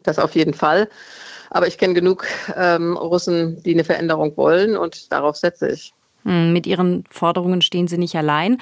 Das 0.03 0.19
auf 0.19 0.35
jeden 0.35 0.53
Fall. 0.53 0.87
Aber 1.49 1.67
ich 1.67 1.77
kenne 1.77 1.93
genug 1.93 2.27
ähm, 2.55 2.95
Russen, 2.95 3.61
die 3.63 3.73
eine 3.73 3.83
Veränderung 3.83 4.37
wollen 4.37 4.77
und 4.77 5.11
darauf 5.11 5.35
setze 5.35 5.69
ich. 5.69 5.93
Hm, 6.25 6.53
mit 6.53 6.65
ihren 6.65 7.03
Forderungen 7.09 7.61
stehen 7.61 7.87
sie 7.87 7.99
nicht 7.99 8.15
allein. 8.15 8.57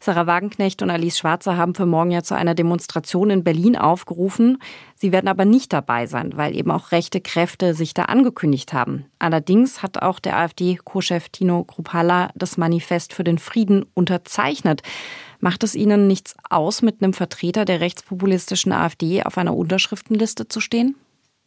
Sarah 0.00 0.26
Wagenknecht 0.26 0.82
und 0.82 0.90
Alice 0.90 1.16
Schwarzer 1.16 1.56
haben 1.56 1.74
für 1.74 1.86
morgen 1.86 2.10
ja 2.10 2.22
zu 2.22 2.34
einer 2.34 2.54
Demonstration 2.54 3.30
in 3.30 3.44
Berlin 3.44 3.76
aufgerufen. 3.76 4.58
Sie 4.96 5.12
werden 5.12 5.28
aber 5.28 5.44
nicht 5.44 5.72
dabei 5.72 6.06
sein, 6.06 6.36
weil 6.36 6.56
eben 6.56 6.70
auch 6.72 6.90
rechte 6.90 7.20
Kräfte 7.20 7.74
sich 7.74 7.94
da 7.94 8.04
angekündigt 8.04 8.72
haben. 8.72 9.06
Allerdings 9.20 9.82
hat 9.82 10.02
auch 10.02 10.18
der 10.18 10.36
AfD-Co-Chef 10.36 11.28
Tino 11.28 11.62
Kruppalla 11.64 12.30
das 12.34 12.56
Manifest 12.56 13.12
für 13.12 13.24
den 13.24 13.38
Frieden 13.38 13.86
unterzeichnet. 13.94 14.82
Macht 15.38 15.62
es 15.62 15.74
Ihnen 15.74 16.06
nichts 16.08 16.34
aus, 16.48 16.82
mit 16.82 17.02
einem 17.02 17.12
Vertreter 17.12 17.64
der 17.64 17.80
rechtspopulistischen 17.80 18.72
AfD 18.72 19.22
auf 19.22 19.38
einer 19.38 19.56
Unterschriftenliste 19.56 20.48
zu 20.48 20.60
stehen? 20.60 20.96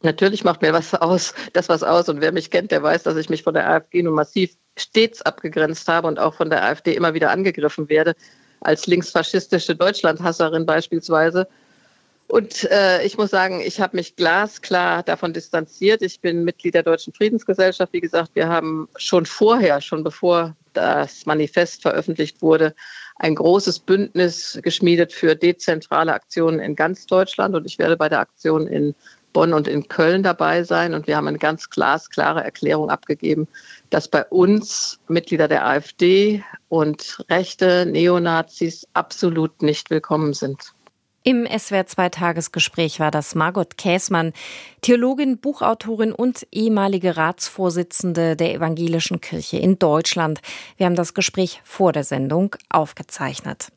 Natürlich 0.02 0.44
macht 0.44 0.62
mir 0.62 0.72
was 0.72 0.94
aus, 0.94 1.34
das 1.52 1.68
was 1.68 1.82
aus. 1.82 2.08
Und 2.08 2.20
wer 2.20 2.32
mich 2.32 2.50
kennt, 2.50 2.70
der 2.70 2.82
weiß, 2.82 3.02
dass 3.02 3.16
ich 3.16 3.30
mich 3.30 3.42
von 3.42 3.54
der 3.54 3.68
AfD 3.68 4.02
nun 4.02 4.14
massiv 4.14 4.56
stets 4.76 5.22
abgegrenzt 5.22 5.88
habe 5.88 6.06
und 6.06 6.18
auch 6.20 6.34
von 6.34 6.50
der 6.50 6.64
AfD 6.64 6.94
immer 6.94 7.14
wieder 7.14 7.30
angegriffen 7.30 7.88
werde, 7.88 8.14
als 8.60 8.86
linksfaschistische 8.86 9.74
Deutschlandhasserin 9.74 10.66
beispielsweise. 10.66 11.48
Und 12.28 12.70
äh, 12.70 13.02
ich 13.04 13.16
muss 13.16 13.30
sagen, 13.30 13.60
ich 13.60 13.80
habe 13.80 13.96
mich 13.96 14.14
glasklar 14.14 15.02
davon 15.02 15.32
distanziert. 15.32 16.02
Ich 16.02 16.20
bin 16.20 16.44
Mitglied 16.44 16.74
der 16.74 16.82
Deutschen 16.82 17.14
Friedensgesellschaft. 17.14 17.92
Wie 17.92 18.02
gesagt, 18.02 18.32
wir 18.34 18.48
haben 18.48 18.88
schon 18.96 19.24
vorher, 19.24 19.80
schon 19.80 20.04
bevor 20.04 20.54
das 20.74 21.24
Manifest 21.24 21.82
veröffentlicht 21.82 22.42
wurde, 22.42 22.74
ein 23.16 23.34
großes 23.34 23.80
Bündnis 23.80 24.60
geschmiedet 24.62 25.12
für 25.12 25.34
dezentrale 25.34 26.12
Aktionen 26.12 26.60
in 26.60 26.76
ganz 26.76 27.06
Deutschland. 27.06 27.54
Und 27.56 27.64
ich 27.64 27.78
werde 27.78 27.96
bei 27.96 28.10
der 28.10 28.20
Aktion 28.20 28.66
in 28.66 28.94
Bonn 29.38 29.54
und 29.54 29.68
in 29.68 29.86
Köln 29.86 30.24
dabei 30.24 30.64
sein. 30.64 30.94
Und 30.94 31.06
wir 31.06 31.16
haben 31.16 31.28
eine 31.28 31.38
ganz 31.38 31.70
glasklare 31.70 32.42
Erklärung 32.42 32.90
abgegeben, 32.90 33.46
dass 33.88 34.08
bei 34.08 34.24
uns 34.24 34.98
Mitglieder 35.06 35.46
der 35.46 35.64
AfD 35.64 36.42
und 36.68 37.24
rechte 37.30 37.86
Neonazis 37.86 38.84
absolut 38.94 39.62
nicht 39.62 39.90
willkommen 39.90 40.34
sind. 40.34 40.72
Im 41.22 41.46
SWR 41.46 41.86
2 41.86 42.08
Tagesgespräch 42.08 42.98
war 42.98 43.12
das 43.12 43.36
Margot 43.36 43.78
Käßmann, 43.78 44.32
Theologin, 44.80 45.38
Buchautorin 45.38 46.10
und 46.10 46.44
ehemalige 46.50 47.16
Ratsvorsitzende 47.16 48.34
der 48.34 48.54
Evangelischen 48.54 49.20
Kirche 49.20 49.58
in 49.58 49.78
Deutschland. 49.78 50.40
Wir 50.78 50.86
haben 50.86 50.96
das 50.96 51.14
Gespräch 51.14 51.60
vor 51.62 51.92
der 51.92 52.02
Sendung 52.02 52.56
aufgezeichnet. 52.70 53.68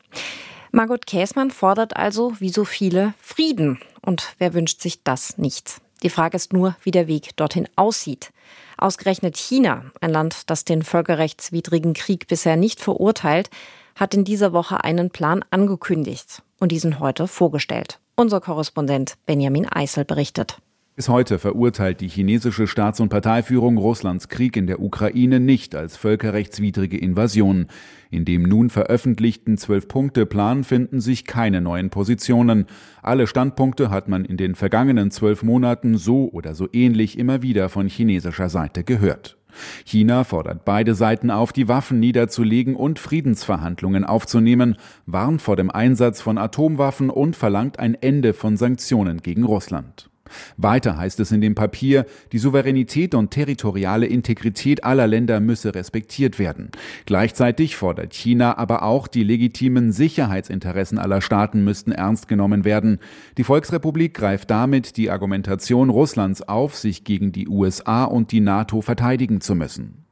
Margot 0.74 1.06
Käßmann 1.06 1.50
fordert 1.50 1.96
also, 1.98 2.40
wie 2.40 2.48
so 2.48 2.64
viele, 2.64 3.12
Frieden. 3.20 3.78
Und 4.00 4.34
wer 4.38 4.54
wünscht 4.54 4.80
sich 4.80 5.02
das 5.02 5.36
nicht? 5.36 5.82
Die 6.02 6.08
Frage 6.08 6.34
ist 6.34 6.54
nur, 6.54 6.74
wie 6.82 6.90
der 6.90 7.06
Weg 7.08 7.36
dorthin 7.36 7.68
aussieht. 7.76 8.32
Ausgerechnet 8.78 9.36
China, 9.36 9.84
ein 10.00 10.10
Land, 10.10 10.48
das 10.48 10.64
den 10.64 10.82
völkerrechtswidrigen 10.82 11.92
Krieg 11.92 12.26
bisher 12.26 12.56
nicht 12.56 12.80
verurteilt, 12.80 13.50
hat 13.96 14.14
in 14.14 14.24
dieser 14.24 14.54
Woche 14.54 14.82
einen 14.82 15.10
Plan 15.10 15.44
angekündigt 15.50 16.42
und 16.58 16.72
diesen 16.72 17.00
heute 17.00 17.28
vorgestellt. 17.28 18.00
Unser 18.16 18.40
Korrespondent 18.40 19.18
Benjamin 19.26 19.68
Eisel 19.68 20.06
berichtet. 20.06 20.56
Bis 20.94 21.08
heute 21.08 21.38
verurteilt 21.38 22.02
die 22.02 22.08
chinesische 22.08 22.66
Staats- 22.66 23.00
und 23.00 23.08
Parteiführung 23.08 23.78
Russlands 23.78 24.28
Krieg 24.28 24.58
in 24.58 24.66
der 24.66 24.82
Ukraine 24.82 25.40
nicht 25.40 25.74
als 25.74 25.96
völkerrechtswidrige 25.96 26.98
Invasion. 26.98 27.68
In 28.10 28.26
dem 28.26 28.42
nun 28.42 28.68
veröffentlichten 28.68 29.56
Zwölf-Punkte-Plan 29.56 30.64
finden 30.64 31.00
sich 31.00 31.24
keine 31.24 31.62
neuen 31.62 31.88
Positionen. 31.88 32.66
Alle 33.00 33.26
Standpunkte 33.26 33.88
hat 33.88 34.08
man 34.08 34.26
in 34.26 34.36
den 34.36 34.54
vergangenen 34.54 35.10
zwölf 35.10 35.42
Monaten 35.42 35.96
so 35.96 36.28
oder 36.30 36.54
so 36.54 36.68
ähnlich 36.74 37.18
immer 37.18 37.40
wieder 37.40 37.70
von 37.70 37.88
chinesischer 37.88 38.50
Seite 38.50 38.84
gehört. 38.84 39.38
China 39.86 40.24
fordert 40.24 40.66
beide 40.66 40.94
Seiten 40.94 41.30
auf, 41.30 41.54
die 41.54 41.68
Waffen 41.68 42.00
niederzulegen 42.00 42.76
und 42.76 42.98
Friedensverhandlungen 42.98 44.04
aufzunehmen, 44.04 44.76
warnt 45.06 45.40
vor 45.40 45.56
dem 45.56 45.70
Einsatz 45.70 46.20
von 46.20 46.36
Atomwaffen 46.36 47.08
und 47.08 47.34
verlangt 47.34 47.78
ein 47.78 47.94
Ende 47.94 48.34
von 48.34 48.58
Sanktionen 48.58 49.22
gegen 49.22 49.44
Russland. 49.44 50.11
Weiter 50.56 50.96
heißt 50.96 51.20
es 51.20 51.32
in 51.32 51.40
dem 51.40 51.54
Papier, 51.54 52.06
die 52.32 52.38
Souveränität 52.38 53.14
und 53.14 53.30
territoriale 53.30 54.06
Integrität 54.06 54.84
aller 54.84 55.06
Länder 55.06 55.40
müsse 55.40 55.74
respektiert 55.74 56.38
werden. 56.38 56.70
Gleichzeitig 57.06 57.76
fordert 57.76 58.14
China 58.14 58.58
aber 58.58 58.82
auch, 58.82 59.08
die 59.08 59.24
legitimen 59.24 59.92
Sicherheitsinteressen 59.92 60.98
aller 60.98 61.20
Staaten 61.20 61.64
müssten 61.64 61.92
ernst 61.92 62.28
genommen 62.28 62.64
werden. 62.64 62.98
Die 63.38 63.44
Volksrepublik 63.44 64.14
greift 64.14 64.50
damit 64.50 64.96
die 64.96 65.10
Argumentation 65.10 65.90
Russlands 65.90 66.42
auf, 66.42 66.76
sich 66.76 67.04
gegen 67.04 67.32
die 67.32 67.48
USA 67.48 68.04
und 68.04 68.32
die 68.32 68.40
NATO 68.40 68.80
verteidigen 68.80 69.40
zu 69.40 69.54
müssen. 69.54 70.02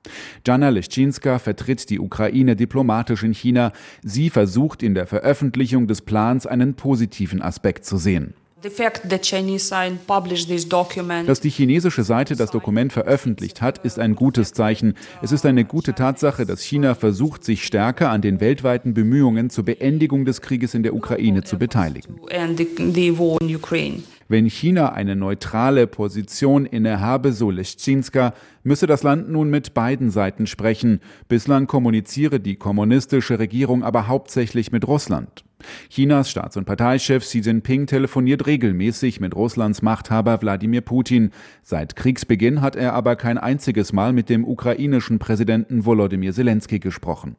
Jana 0.46 0.70
Leschinska 0.70 1.38
vertritt 1.38 1.90
die 1.90 2.00
Ukraine 2.00 2.56
diplomatisch 2.56 3.22
in 3.22 3.34
China. 3.34 3.72
Sie 4.02 4.30
versucht 4.30 4.82
in 4.82 4.94
der 4.94 5.06
Veröffentlichung 5.06 5.86
des 5.86 6.02
Plans 6.02 6.46
einen 6.46 6.74
positiven 6.74 7.42
Aspekt 7.42 7.84
zu 7.84 7.96
sehen. 7.96 8.34
Dass 11.26 11.40
die 11.40 11.48
chinesische 11.48 12.02
Seite 12.02 12.36
das 12.36 12.50
Dokument 12.50 12.92
veröffentlicht 12.92 13.62
hat, 13.62 13.78
ist 13.78 13.98
ein 13.98 14.14
gutes 14.14 14.52
Zeichen. 14.52 14.94
Es 15.22 15.32
ist 15.32 15.46
eine 15.46 15.64
gute 15.64 15.94
Tatsache, 15.94 16.44
dass 16.44 16.60
China 16.60 16.94
versucht, 16.94 17.42
sich 17.42 17.64
stärker 17.64 18.10
an 18.10 18.20
den 18.20 18.40
weltweiten 18.40 18.92
Bemühungen 18.92 19.48
zur 19.48 19.64
Beendigung 19.64 20.26
des 20.26 20.42
Krieges 20.42 20.74
in 20.74 20.82
der 20.82 20.94
Ukraine 20.94 21.42
zu 21.42 21.58
beteiligen. 21.58 22.20
Wenn 24.28 24.46
China 24.46 24.92
eine 24.92 25.16
neutrale 25.16 25.86
Position 25.86 26.66
innehabe, 26.66 27.32
so 27.32 27.50
Leschinska, 27.50 28.34
müsse 28.62 28.86
das 28.86 29.02
Land 29.02 29.30
nun 29.30 29.48
mit 29.48 29.72
beiden 29.72 30.10
Seiten 30.10 30.46
sprechen. 30.46 31.00
Bislang 31.28 31.66
kommuniziere 31.66 32.40
die 32.40 32.56
kommunistische 32.56 33.38
Regierung 33.38 33.82
aber 33.82 34.06
hauptsächlich 34.06 34.70
mit 34.70 34.86
Russland. 34.86 35.44
Chinas 35.88 36.30
Staats- 36.30 36.56
und 36.56 36.64
Parteichef 36.64 37.22
Xi 37.24 37.40
Jinping 37.40 37.86
telefoniert 37.86 38.46
regelmäßig 38.46 39.20
mit 39.20 39.34
Russlands 39.34 39.82
Machthaber 39.82 40.40
Wladimir 40.42 40.80
Putin. 40.80 41.30
Seit 41.62 41.96
Kriegsbeginn 41.96 42.60
hat 42.60 42.76
er 42.76 42.94
aber 42.94 43.16
kein 43.16 43.38
einziges 43.38 43.92
Mal 43.92 44.12
mit 44.12 44.28
dem 44.28 44.44
ukrainischen 44.44 45.18
Präsidenten 45.18 45.84
Volodymyr 45.84 46.32
Zelensky 46.32 46.78
gesprochen. 46.78 47.36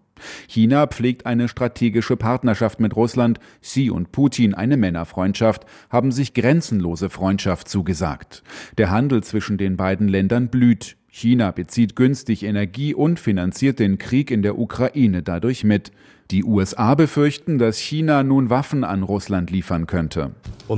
China 0.47 0.87
pflegt 0.87 1.25
eine 1.25 1.47
strategische 1.47 2.15
Partnerschaft 2.15 2.79
mit 2.79 2.95
Russland, 2.95 3.39
Xi 3.61 3.89
und 3.89 4.11
Putin 4.11 4.53
eine 4.53 4.77
Männerfreundschaft, 4.77 5.65
haben 5.89 6.11
sich 6.11 6.33
grenzenlose 6.33 7.09
Freundschaft 7.09 7.67
zugesagt. 7.67 8.43
Der 8.77 8.91
Handel 8.91 9.23
zwischen 9.23 9.57
den 9.57 9.77
beiden 9.77 10.07
Ländern 10.07 10.49
blüht. 10.49 10.97
China 11.13 11.51
bezieht 11.51 11.95
günstig 11.97 12.43
Energie 12.43 12.93
und 12.93 13.19
finanziert 13.19 13.79
den 13.79 13.97
Krieg 13.97 14.31
in 14.31 14.43
der 14.43 14.57
Ukraine 14.57 15.21
dadurch 15.23 15.65
mit. 15.65 15.91
Die 16.31 16.43
USA 16.45 16.95
befürchten, 16.95 17.57
dass 17.57 17.77
China 17.77 18.23
nun 18.23 18.49
Waffen 18.49 18.83
an 18.85 19.03
Russland 19.03 19.51
liefern 19.51 19.85
könnte. 19.85 20.31
我 20.67 20.77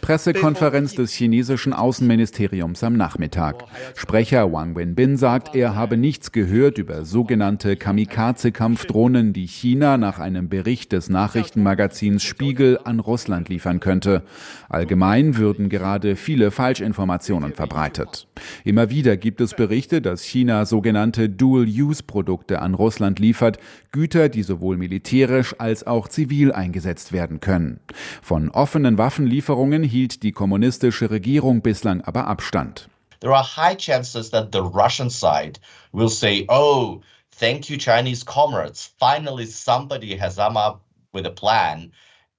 Pressekonferenz 0.00 0.94
des 0.94 1.12
chinesischen 1.12 1.72
Außenministeriums 1.72 2.82
am 2.82 2.94
Nachmittag. 2.94 3.64
Sprecher 3.94 4.52
Wang 4.52 4.76
Wenbin 4.76 5.16
sagt, 5.16 5.54
er 5.54 5.74
habe 5.74 5.96
nichts 5.96 6.32
gehört 6.32 6.78
über 6.78 7.04
sogenannte 7.04 7.76
Kamikaze-Kampfdrohnen, 7.76 9.32
die 9.32 9.46
China 9.46 9.98
nach 9.98 10.18
einem 10.18 10.48
Bericht 10.48 10.92
des 10.92 11.08
Nachrichtenmagazins 11.08 12.22
Spiegel 12.22 12.78
an 12.84 13.00
Russland 13.00 13.48
liefern 13.48 13.80
könnte. 13.80 14.22
Allgemein 14.68 15.36
würden 15.36 15.68
gerade 15.68 16.16
viele 16.16 16.50
Falschinformationen 16.50 17.52
verbreitet. 17.52 18.28
Immer 18.64 18.90
wieder 18.90 19.16
gibt 19.16 19.40
es 19.40 19.54
Berichte, 19.54 20.00
dass 20.00 20.22
China 20.22 20.64
sogenannte 20.66 21.28
Dual-Use-Produkte 21.28 22.62
an 22.62 22.74
Russland 22.74 23.18
liefert, 23.18 23.58
Güter, 23.92 24.28
die 24.28 24.42
sowohl 24.42 24.76
militärisch 24.76 25.54
als 25.58 25.86
auch 25.86 26.08
zivil 26.08 26.52
eingesetzt 26.52 27.12
werden 27.12 27.40
können. 27.40 27.80
Von 28.22 28.50
offenen 28.50 28.98
Waffenlieferungen 28.98 29.82
hielt 29.88 30.22
die 30.22 30.32
kommunistische 30.32 31.10
Regierung 31.10 31.62
bislang 31.62 32.02
aber 32.02 32.26
Abstand. 32.26 32.88
There 33.20 33.34
are 33.34 33.44
high 33.44 33.76
chances 33.76 34.30
that 34.30 34.50
the 34.52 34.60
Russian 34.60 35.10
side 35.10 35.58
will 35.92 36.08
say, 36.08 36.46
"Oh, 36.48 37.00
thank 37.36 37.68
you 37.68 37.76
Chinese 37.76 38.24
comrades. 38.24 38.94
Finally 38.98 39.46
somebody 39.46 40.16
has 40.16 40.36
come 40.36 40.56
up 40.56 40.82
with 41.12 41.26
a 41.26 41.30
plan." 41.30 41.90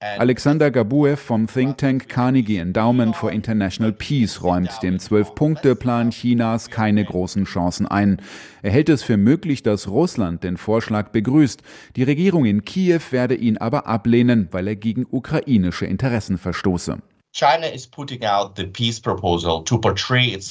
Alexander 0.02 0.70
Gabuev 0.70 1.18
vom 1.18 1.46
Think 1.46 1.76
Tank 1.76 2.08
Carnegie 2.08 2.56
Endowment 2.56 3.14
for 3.14 3.30
International 3.30 3.92
Peace 3.92 4.42
räumt 4.42 4.70
dem 4.82 4.98
Zwölf-Punkte-Plan 4.98 6.10
Chinas 6.10 6.70
keine 6.70 7.04
großen 7.04 7.44
Chancen 7.44 7.86
ein. 7.86 8.16
Er 8.62 8.70
hält 8.70 8.88
es 8.88 9.02
für 9.02 9.18
möglich, 9.18 9.62
dass 9.62 9.88
Russland 9.88 10.42
den 10.42 10.56
Vorschlag 10.56 11.10
begrüßt. 11.10 11.62
Die 11.96 12.02
Regierung 12.02 12.46
in 12.46 12.64
Kiew 12.64 13.00
werde 13.10 13.34
ihn 13.34 13.58
aber 13.58 13.86
ablehnen, 13.86 14.48
weil 14.52 14.68
er 14.68 14.76
gegen 14.76 15.04
ukrainische 15.10 15.84
Interessen 15.84 16.38
verstoße. 16.38 16.96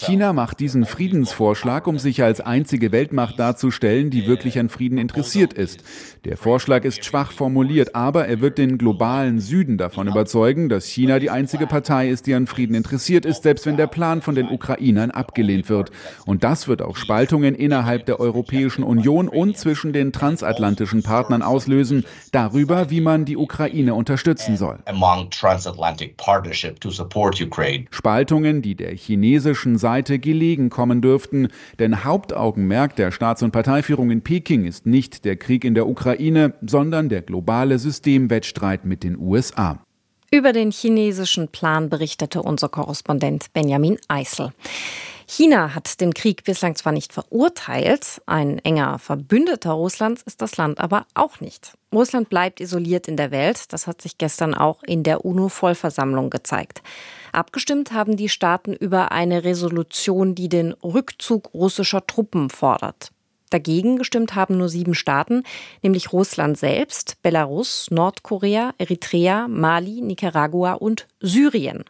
China 0.06 0.32
macht 0.32 0.62
diesen 0.62 0.86
Friedensvorschlag, 0.86 1.86
um 1.88 2.00
sich 2.00 2.24
als 2.24 2.40
einzige 2.40 2.94
Weltmacht 2.94 3.38
darzustellen, 3.38 4.10
die 4.10 4.28
wirklich 4.28 4.58
an 4.58 4.70
Frieden 4.70 4.98
interessiert 4.98 5.52
ist. 5.52 5.84
Der 6.24 6.38
Vorschlag 6.38 6.86
ist 6.86 7.04
schwach 7.04 7.34
formuliert, 7.34 7.96
aber 7.96 8.28
er 8.28 8.40
wird 8.40 8.58
den 8.58 8.78
globalen 8.78 9.42
Süden 9.42 9.78
davon 9.78 10.08
überzeugen, 10.08 10.70
dass 10.70 10.86
China 10.86 11.20
die 11.20 11.30
einzige 11.30 11.68
Partei 11.68 12.08
ist, 12.08 12.28
die 12.28 12.34
an 12.34 12.48
Frieden 12.48 12.76
interessiert 12.76 13.26
ist, 13.26 13.44
selbst 13.44 13.66
wenn 13.66 13.76
der 13.76 13.88
Plan 13.88 14.22
von 14.22 14.36
den 14.36 14.48
Ukrainern 14.48 15.12
abgelehnt 15.12 15.68
wird. 15.68 15.92
Und 16.26 16.46
das 16.46 16.70
wird 16.70 16.82
auch 16.82 16.96
Spaltungen 16.96 17.56
innerhalb 17.56 18.06
der 18.06 18.22
Europäischen 18.22 18.84
Union 18.84 19.28
und 19.28 19.58
zwischen 19.58 19.92
den 19.92 20.14
transatlantischen 20.14 21.04
Partnern 21.04 21.42
auslösen, 21.42 22.06
darüber, 22.32 22.90
wie 22.90 23.02
man 23.02 23.26
die 23.26 23.36
Ukraine 23.36 23.96
unterstützen 23.96 24.56
soll. 24.56 24.80
Spaltungen, 27.92 28.62
die 28.62 28.76
der 28.76 28.96
chinesischen 28.96 29.78
Seite 29.78 30.20
gelegen 30.20 30.70
kommen 30.70 31.02
dürften, 31.02 31.50
denn 31.80 32.04
Hauptaugenmerk 32.04 32.96
der 32.96 33.12
Staats- 33.12 33.44
und 33.44 33.52
Parteiführung 33.52 34.12
in 34.12 34.22
Peking 34.22 34.66
ist 34.66 34.86
nicht 34.86 35.26
der 35.26 35.36
Krieg 35.36 35.64
in 35.64 35.76
der 35.76 35.88
Ukraine, 35.88 36.54
sondern 36.62 37.10
der 37.10 37.22
globale 37.22 37.80
Systemwettstreit 37.80 38.86
mit 38.86 39.04
den 39.04 39.18
USA. 39.18 39.84
Über 40.32 40.54
den 40.54 40.72
chinesischen 40.72 41.48
Plan 41.48 41.90
berichtete 41.90 42.44
unser 42.44 42.70
Korrespondent 42.70 43.52
Benjamin 43.54 43.98
Eisel. 44.08 44.52
China 45.32 45.76
hat 45.76 46.02
den 46.02 46.16
Krieg 46.16 46.44
bislang 46.44 46.76
zwar 46.76 46.92
nicht 46.92 47.14
verurteilt, 47.14 48.20
ein 48.26 48.58
enger 48.58 48.98
Verbündeter 48.98 49.74
Russlands 49.74 50.24
ist 50.24 50.42
das 50.42 50.58
Land 50.58 50.80
aber 50.80 51.06
auch 51.14 51.40
nicht. 51.40 51.74
Russland 51.94 52.30
bleibt 52.30 52.60
isoliert 52.60 53.08
in 53.08 53.16
der 53.16 53.30
Welt, 53.30 53.72
das 53.72 53.86
hat 53.86 54.02
sich 54.02 54.18
gestern 54.18 54.56
auch 54.56 54.82
in 54.82 55.04
der 55.04 55.26
UNO-Vollversammlung 55.26 56.32
gezeigt. 56.32 56.82
Abgestimmt 57.32 57.92
haben 57.92 58.18
die 58.18 58.28
Staaten 58.28 58.74
über 58.74 59.12
eine 59.12 59.44
Resolution, 59.44 60.34
die 60.34 60.50
den 60.50 60.74
Rückzug 60.84 61.54
russischer 61.54 62.08
Truppen 62.08 62.50
fordert. 62.50 63.12
Dagegen 63.52 63.98
gestimmt 63.98 64.34
haben 64.34 64.58
nur 64.58 64.68
sieben 64.68 64.96
Staaten, 64.96 65.44
nämlich 65.84 66.12
Russland 66.12 66.58
selbst, 66.58 67.22
Belarus, 67.22 67.92
Nordkorea, 67.92 68.74
Eritrea, 68.80 69.48
Mali, 69.48 70.02
Nicaragua 70.02 70.74
und 70.74 71.06
Syrien 71.20 71.84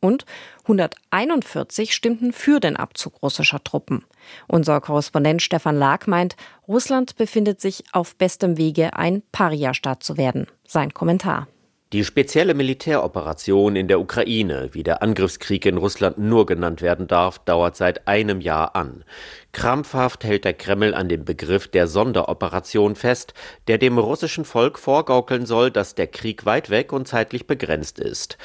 und 0.00 0.24
141 0.62 1.94
stimmten 1.94 2.32
für 2.32 2.60
den 2.60 2.76
Abzug 2.76 3.22
russischer 3.22 3.62
Truppen. 3.62 4.04
Unser 4.48 4.80
Korrespondent 4.80 5.42
Stefan 5.42 5.76
Lag 5.76 6.06
meint, 6.06 6.36
Russland 6.66 7.16
befindet 7.16 7.60
sich 7.60 7.84
auf 7.92 8.16
bestem 8.16 8.56
Wege, 8.56 8.94
ein 8.94 9.22
Paria-Staat 9.32 10.02
zu 10.02 10.16
werden. 10.16 10.46
Sein 10.66 10.92
Kommentar. 10.92 11.48
Die 11.92 12.04
spezielle 12.04 12.54
Militäroperation 12.54 13.76
in 13.76 13.86
der 13.86 14.00
Ukraine, 14.00 14.70
wie 14.72 14.82
der 14.82 15.04
Angriffskrieg 15.04 15.64
in 15.66 15.76
Russland 15.76 16.18
nur 16.18 16.44
genannt 16.44 16.82
werden 16.82 17.06
darf, 17.06 17.38
dauert 17.38 17.76
seit 17.76 18.08
einem 18.08 18.40
Jahr 18.40 18.74
an. 18.74 19.04
Krampfhaft 19.52 20.24
hält 20.24 20.44
der 20.44 20.54
Kreml 20.54 20.94
an 20.94 21.08
dem 21.08 21.24
Begriff 21.24 21.68
der 21.68 21.86
Sonderoperation 21.86 22.96
fest, 22.96 23.34
der 23.68 23.78
dem 23.78 23.98
russischen 23.98 24.44
Volk 24.44 24.80
vorgaukeln 24.80 25.46
soll, 25.46 25.70
dass 25.70 25.94
der 25.94 26.08
Krieg 26.08 26.44
weit 26.44 26.70
weg 26.70 26.92
und 26.92 27.06
zeitlich 27.06 27.46
begrenzt 27.46 28.00
ist. 28.00 28.36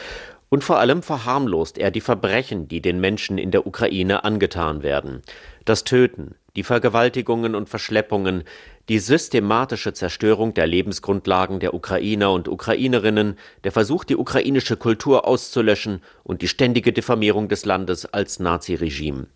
Und 0.54 0.66
vor 0.66 0.80
allem 0.80 1.02
verharmlost 1.02 1.78
er 1.78 1.92
die 1.92 2.02
Verbrechen, 2.02 2.68
die 2.68 2.82
den 2.82 3.00
Menschen 3.00 3.38
in 3.38 3.52
der 3.52 3.66
Ukraine 3.66 4.26
angetan 4.26 4.84
werden. 4.84 5.22
Das 5.64 5.86
Töten, 5.86 6.36
die 6.58 6.64
Vergewaltigungen 6.64 7.56
und 7.56 7.70
Verschleppungen, 7.70 8.44
die 8.90 9.00
systematische 9.00 9.94
Zerstörung 9.94 10.54
der 10.54 10.68
Lebensgrundlagen 10.68 11.62
der 11.62 11.74
Ukrainer 11.74 12.34
und 12.34 12.50
Ukrainerinnen, 12.50 13.38
der 13.64 13.72
Versuch, 13.72 14.04
die 14.04 14.18
ukrainische 14.18 14.76
Kultur 14.76 15.26
auszulöschen 15.26 16.02
und 16.26 16.42
die 16.42 16.50
ständige 16.50 16.92
Diffamierung 16.92 17.48
des 17.48 17.64
Landes 17.64 18.06
als 18.06 18.42
Naziregime. 18.42 19.28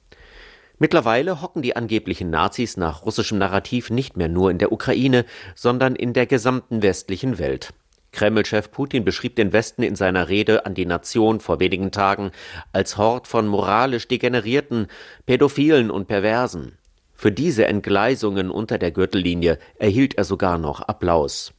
Mittlerweile 0.80 1.42
hocken 1.42 1.62
die 1.62 1.78
angeblichen 1.78 2.30
Nazis 2.30 2.76
nach 2.76 3.06
russischem 3.06 3.38
Narrativ 3.38 3.90
nicht 3.90 4.18
mehr 4.18 4.28
nur 4.28 4.52
in 4.52 4.58
der 4.58 4.74
Ukraine, 4.74 5.24
sondern 5.56 5.96
in 5.96 6.12
der 6.12 6.26
gesamten 6.26 6.82
westlichen 6.82 7.40
Welt. 7.40 7.74
Kreml-Chef 8.16 8.72
Putin 8.72 9.06
beschrieb 9.06 9.36
den 9.36 9.54
Westen 9.54 9.84
in 9.84 9.96
seiner 9.96 10.30
Rede 10.30 10.66
an 10.66 10.74
die 10.74 10.86
Nation 10.86 11.40
vor 11.40 11.60
wenigen 11.60 11.92
Tagen 11.92 12.32
als 12.72 12.98
Hort 12.98 13.28
von 13.28 13.48
moralisch 13.48 14.08
Degenerierten, 14.08 14.88
Pädophilen 15.26 15.92
und 15.92 16.08
Perversen. 16.08 16.78
Für 17.14 17.32
diese 17.32 17.66
Entgleisungen 17.66 18.50
unter 18.50 18.78
der 18.78 18.92
Gürtellinie 18.92 19.60
erhielt 19.78 20.18
er 20.18 20.24
sogar 20.24 20.58
noch 20.58 20.82
Applaus. 20.82 21.54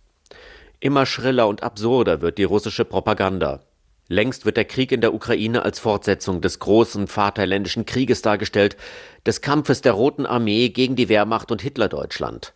Immer 0.80 1.06
schriller 1.06 1.46
und 1.46 1.62
absurder 1.62 2.20
wird 2.20 2.38
die 2.38 2.44
russische 2.44 2.84
Propaganda. 2.84 3.60
Längst 4.08 4.46
wird 4.46 4.56
der 4.56 4.66
Krieg 4.66 4.92
in 4.92 5.00
der 5.00 5.14
Ukraine 5.14 5.62
als 5.62 5.78
Fortsetzung 5.80 6.40
des 6.40 6.58
großen 6.58 7.08
Vaterländischen 7.08 7.86
Krieges 7.86 8.22
dargestellt, 8.22 8.76
des 9.26 9.40
Kampfes 9.40 9.80
der 9.80 9.92
Roten 9.92 10.26
Armee 10.26 10.68
gegen 10.68 10.94
die 10.94 11.08
Wehrmacht 11.08 11.50
und 11.50 11.60
Hitlerdeutschland. 11.60 12.54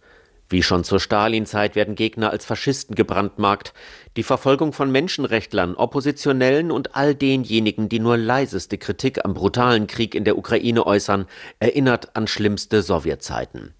Wie 0.50 0.64
schon 0.64 0.82
zur 0.82 0.98
Stalinzeit 0.98 1.76
werden 1.76 1.94
Gegner 1.94 2.30
als 2.30 2.44
Faschisten 2.44 2.96
gebrandmarkt. 2.96 3.72
Die 4.16 4.24
Verfolgung 4.24 4.72
von 4.72 4.90
Menschenrechtlern, 4.90 5.76
Oppositionellen 5.76 6.72
und 6.72 6.96
all 6.96 7.14
denjenigen, 7.14 7.88
die 7.88 8.00
nur 8.00 8.16
leiseste 8.16 8.76
Kritik 8.76 9.24
am 9.24 9.32
brutalen 9.32 9.86
Krieg 9.86 10.16
in 10.16 10.24
der 10.24 10.36
Ukraine 10.36 10.84
äußern, 10.84 11.26
erinnert 11.60 12.16
an 12.16 12.26
schlimmste 12.26 12.82
Sowjetzeiten. 12.82 13.74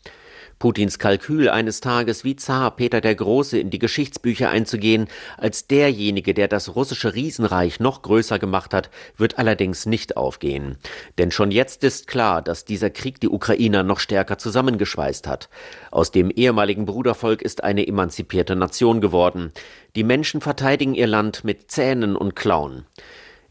Putins 0.60 0.98
Kalkül 0.98 1.48
eines 1.48 1.80
Tages 1.80 2.22
wie 2.22 2.36
Zar 2.36 2.76
Peter 2.76 3.00
der 3.00 3.14
Große 3.14 3.58
in 3.58 3.70
die 3.70 3.78
Geschichtsbücher 3.78 4.50
einzugehen, 4.50 5.08
als 5.38 5.66
derjenige, 5.66 6.34
der 6.34 6.48
das 6.48 6.76
russische 6.76 7.14
Riesenreich 7.14 7.80
noch 7.80 8.02
größer 8.02 8.38
gemacht 8.38 8.74
hat, 8.74 8.90
wird 9.16 9.38
allerdings 9.38 9.86
nicht 9.86 10.18
aufgehen. 10.18 10.76
Denn 11.16 11.30
schon 11.30 11.50
jetzt 11.50 11.82
ist 11.82 12.08
klar, 12.08 12.42
dass 12.42 12.66
dieser 12.66 12.90
Krieg 12.90 13.20
die 13.20 13.30
Ukrainer 13.30 13.82
noch 13.82 14.00
stärker 14.00 14.36
zusammengeschweißt 14.36 15.26
hat. 15.26 15.48
Aus 15.90 16.10
dem 16.10 16.28
ehemaligen 16.28 16.84
Brudervolk 16.84 17.40
ist 17.40 17.64
eine 17.64 17.86
emanzipierte 17.86 18.54
Nation 18.54 19.00
geworden. 19.00 19.52
Die 19.96 20.04
Menschen 20.04 20.42
verteidigen 20.42 20.94
ihr 20.94 21.06
Land 21.06 21.42
mit 21.42 21.70
Zähnen 21.70 22.16
und 22.16 22.36
Klauen. 22.36 22.84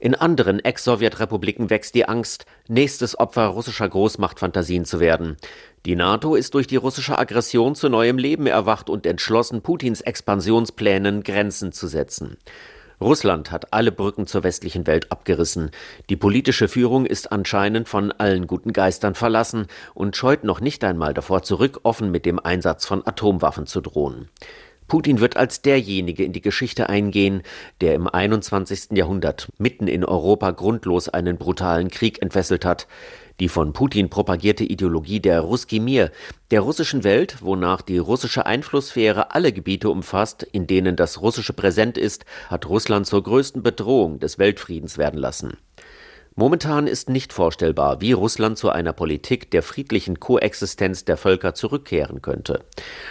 In 0.02 0.16
anderen 0.16 0.64
Ex-Sowjetrepubliken 0.64 1.70
wächst 1.70 1.94
die 1.94 2.08
Angst, 2.08 2.46
nächstes 2.70 3.20
Opfer 3.20 3.48
russischer 3.48 3.90
Großmachtfantasien 3.90 4.86
zu 4.86 5.02
werden. 5.02 5.36
Die 5.86 5.98
NATO 5.98 6.36
ist 6.36 6.54
durch 6.54 6.68
die 6.68 6.78
russische 6.78 7.20
Aggression 7.20 7.76
zu 7.76 7.90
neuem 7.90 8.18
Leben 8.18 8.48
erwacht 8.48 8.90
und 8.90 9.06
entschlossen, 9.06 9.62
Putins 9.62 10.00
Expansionsplänen 10.00 11.24
Grenzen 11.24 11.74
zu 11.74 11.88
setzen. 11.88 12.38
Russland 13.02 13.52
hat 13.52 13.74
alle 13.74 13.92
Brücken 13.92 14.26
zur 14.26 14.44
westlichen 14.44 14.88
Welt 14.88 15.12
abgerissen. 15.12 15.72
Die 16.10 16.18
politische 16.18 16.68
Führung 16.68 17.06
ist 17.06 17.32
anscheinend 17.32 17.88
von 17.88 18.12
allen 18.12 18.48
guten 18.48 18.74
Geistern 18.74 19.16
verlassen 19.16 19.68
und 19.94 20.16
scheut 20.16 20.44
noch 20.44 20.60
nicht 20.62 20.84
einmal 20.84 21.14
davor 21.14 21.44
zurück, 21.44 21.82
offen 21.84 22.12
mit 22.12 22.26
dem 22.26 22.40
Einsatz 22.40 22.86
von 22.86 23.06
Atomwaffen 23.06 23.68
zu 23.68 23.80
drohen. 23.80 24.30
Putin 24.90 25.22
wird 25.22 25.38
als 25.38 25.62
derjenige 25.62 26.26
in 26.26 26.34
die 26.34 26.42
Geschichte 26.42 26.90
eingehen, 26.90 27.44
der 27.80 27.96
im 27.96 28.08
21. 28.08 28.98
Jahrhundert 28.98 29.48
mitten 29.58 29.88
in 29.88 30.04
Europa 30.04 30.52
grundlos 30.52 31.08
einen 31.08 31.38
brutalen 31.38 31.88
Krieg 31.90 32.22
entfesselt 32.22 32.66
hat, 32.66 32.88
die 33.40 33.48
von 33.48 33.72
Putin 33.72 34.10
propagierte 34.10 34.66
Ideologie 34.66 35.22
der 35.22 35.40
Ruski 35.42 35.80
Mir, 35.80 36.12
der 36.52 36.62
russischen 36.62 37.04
Welt, 37.04 37.38
wonach 37.42 37.82
die 37.82 38.00
russische 38.00 38.46
Einflusssphäre 38.46 39.34
alle 39.34 39.54
Gebiete 39.54 39.90
umfasst, 39.90 40.44
in 40.44 40.68
denen 40.68 40.96
das 40.96 41.22
Russische 41.22 41.54
präsent 41.54 41.98
ist, 41.98 42.26
hat 42.50 42.68
Russland 42.68 43.08
zur 43.08 43.24
größten 43.24 43.64
Bedrohung 43.64 44.20
des 44.20 44.40
Weltfriedens 44.40 44.98
werden 44.98 45.20
lassen. 45.20 45.58
Momentan 46.40 46.88
ist 46.88 47.10
nicht 47.10 47.34
vorstellbar, 47.34 48.00
wie 48.00 48.14
Russland 48.14 48.58
zu 48.58 48.70
einer 48.70 48.94
Politik 48.94 49.52
der 49.52 49.62
friedlichen 49.62 50.22
Koexistenz 50.22 51.04
der 51.04 51.18
Völker 51.18 51.54
zurückkehren 51.54 52.22
könnte. 52.22 52.64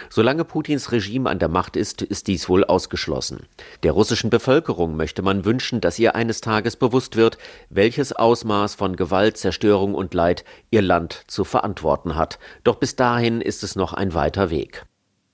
Solange 0.09 0.43
Putins 0.45 0.91
Regime 0.91 1.29
an 1.29 1.37
der 1.37 1.47
Macht 1.47 1.75
ist, 1.75 2.01
ist 2.01 2.25
dies 2.25 2.49
wohl 2.49 2.63
ausgeschlossen. 2.63 3.45
Der 3.83 3.91
russischen 3.91 4.31
Bevölkerung 4.31 4.95
möchte 4.95 5.21
man 5.21 5.45
wünschen, 5.45 5.79
dass 5.79 5.99
ihr 5.99 6.15
eines 6.15 6.41
Tages 6.41 6.75
bewusst 6.75 7.17
wird, 7.17 7.37
welches 7.69 8.13
Ausmaß 8.13 8.73
von 8.73 8.95
Gewalt, 8.95 9.37
Zerstörung 9.37 9.93
und 9.93 10.15
Leid 10.15 10.43
ihr 10.71 10.81
Land 10.81 11.25
zu 11.27 11.43
verantworten 11.43 12.15
hat. 12.15 12.39
Doch 12.63 12.77
bis 12.77 12.95
dahin 12.95 13.41
ist 13.41 13.61
es 13.61 13.75
noch 13.75 13.93
ein 13.93 14.15
weiter 14.15 14.49
Weg. 14.49 14.87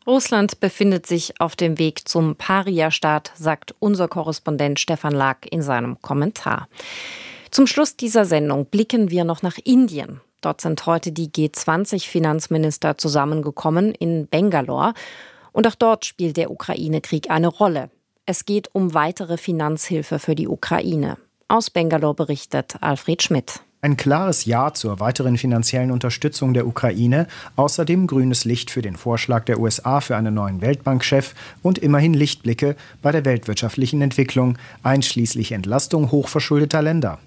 Russland 0.05 0.59
befindet 0.59 1.07
sich 1.07 1.39
auf 1.39 1.55
dem 1.55 1.79
Weg 1.79 2.09
zum 2.09 2.35
Paria-Staat, 2.35 3.31
sagt 3.35 3.73
unser 3.79 4.09
Korrespondent 4.09 4.81
Stefan 4.81 5.13
Lag 5.13 5.45
in 5.49 5.61
seinem 5.61 6.01
Kommentar. 6.01 6.67
Zum 7.55 7.67
Schluss 7.67 7.95
dieser 7.95 8.25
Sendung 8.25 8.65
blicken 8.65 9.11
wir 9.11 9.23
noch 9.23 9.41
nach 9.41 9.57
Indien. 9.63 10.19
Dort 10.41 10.59
sind 10.59 10.85
heute 10.85 11.13
die 11.13 11.29
G20-Finanzminister 11.29 12.97
zusammengekommen 12.97 13.93
in 13.95 14.27
Bangalore. 14.27 14.93
Und 15.53 15.65
auch 15.65 15.75
dort 15.75 16.03
spielt 16.03 16.35
der 16.35 16.51
Ukraine-Krieg 16.51 17.31
eine 17.31 17.47
Rolle. 17.47 17.89
Es 18.25 18.43
geht 18.43 18.75
um 18.75 18.93
weitere 18.93 19.37
Finanzhilfe 19.37 20.19
für 20.19 20.35
die 20.35 20.49
Ukraine. 20.49 21.15
Aus 21.47 21.69
Bangalore 21.69 22.13
berichtet 22.15 22.75
Alfred 22.81 23.23
Schmidt. 23.23 23.61
Ein 23.79 23.95
klares 23.95 24.43
Ja 24.43 24.73
zur 24.73 24.99
weiteren 24.99 25.37
finanziellen 25.37 25.91
Unterstützung 25.91 26.53
der 26.53 26.67
Ukraine, 26.67 27.25
außerdem 27.55 28.07
grünes 28.07 28.43
Licht 28.43 28.69
für 28.69 28.81
den 28.81 28.97
Vorschlag 28.97 29.45
der 29.45 29.61
USA 29.61 30.01
für 30.01 30.17
einen 30.17 30.33
neuen 30.33 30.59
Weltbankchef 30.59 31.33
und 31.63 31.77
immerhin 31.77 32.15
Lichtblicke 32.15 32.75
bei 33.01 33.13
der 33.13 33.23
weltwirtschaftlichen 33.23 34.01
Entwicklung, 34.01 34.57
einschließlich 34.83 35.53
Entlastung 35.53 36.11
hochverschuldeter 36.11 36.81
Länder. 36.81 37.19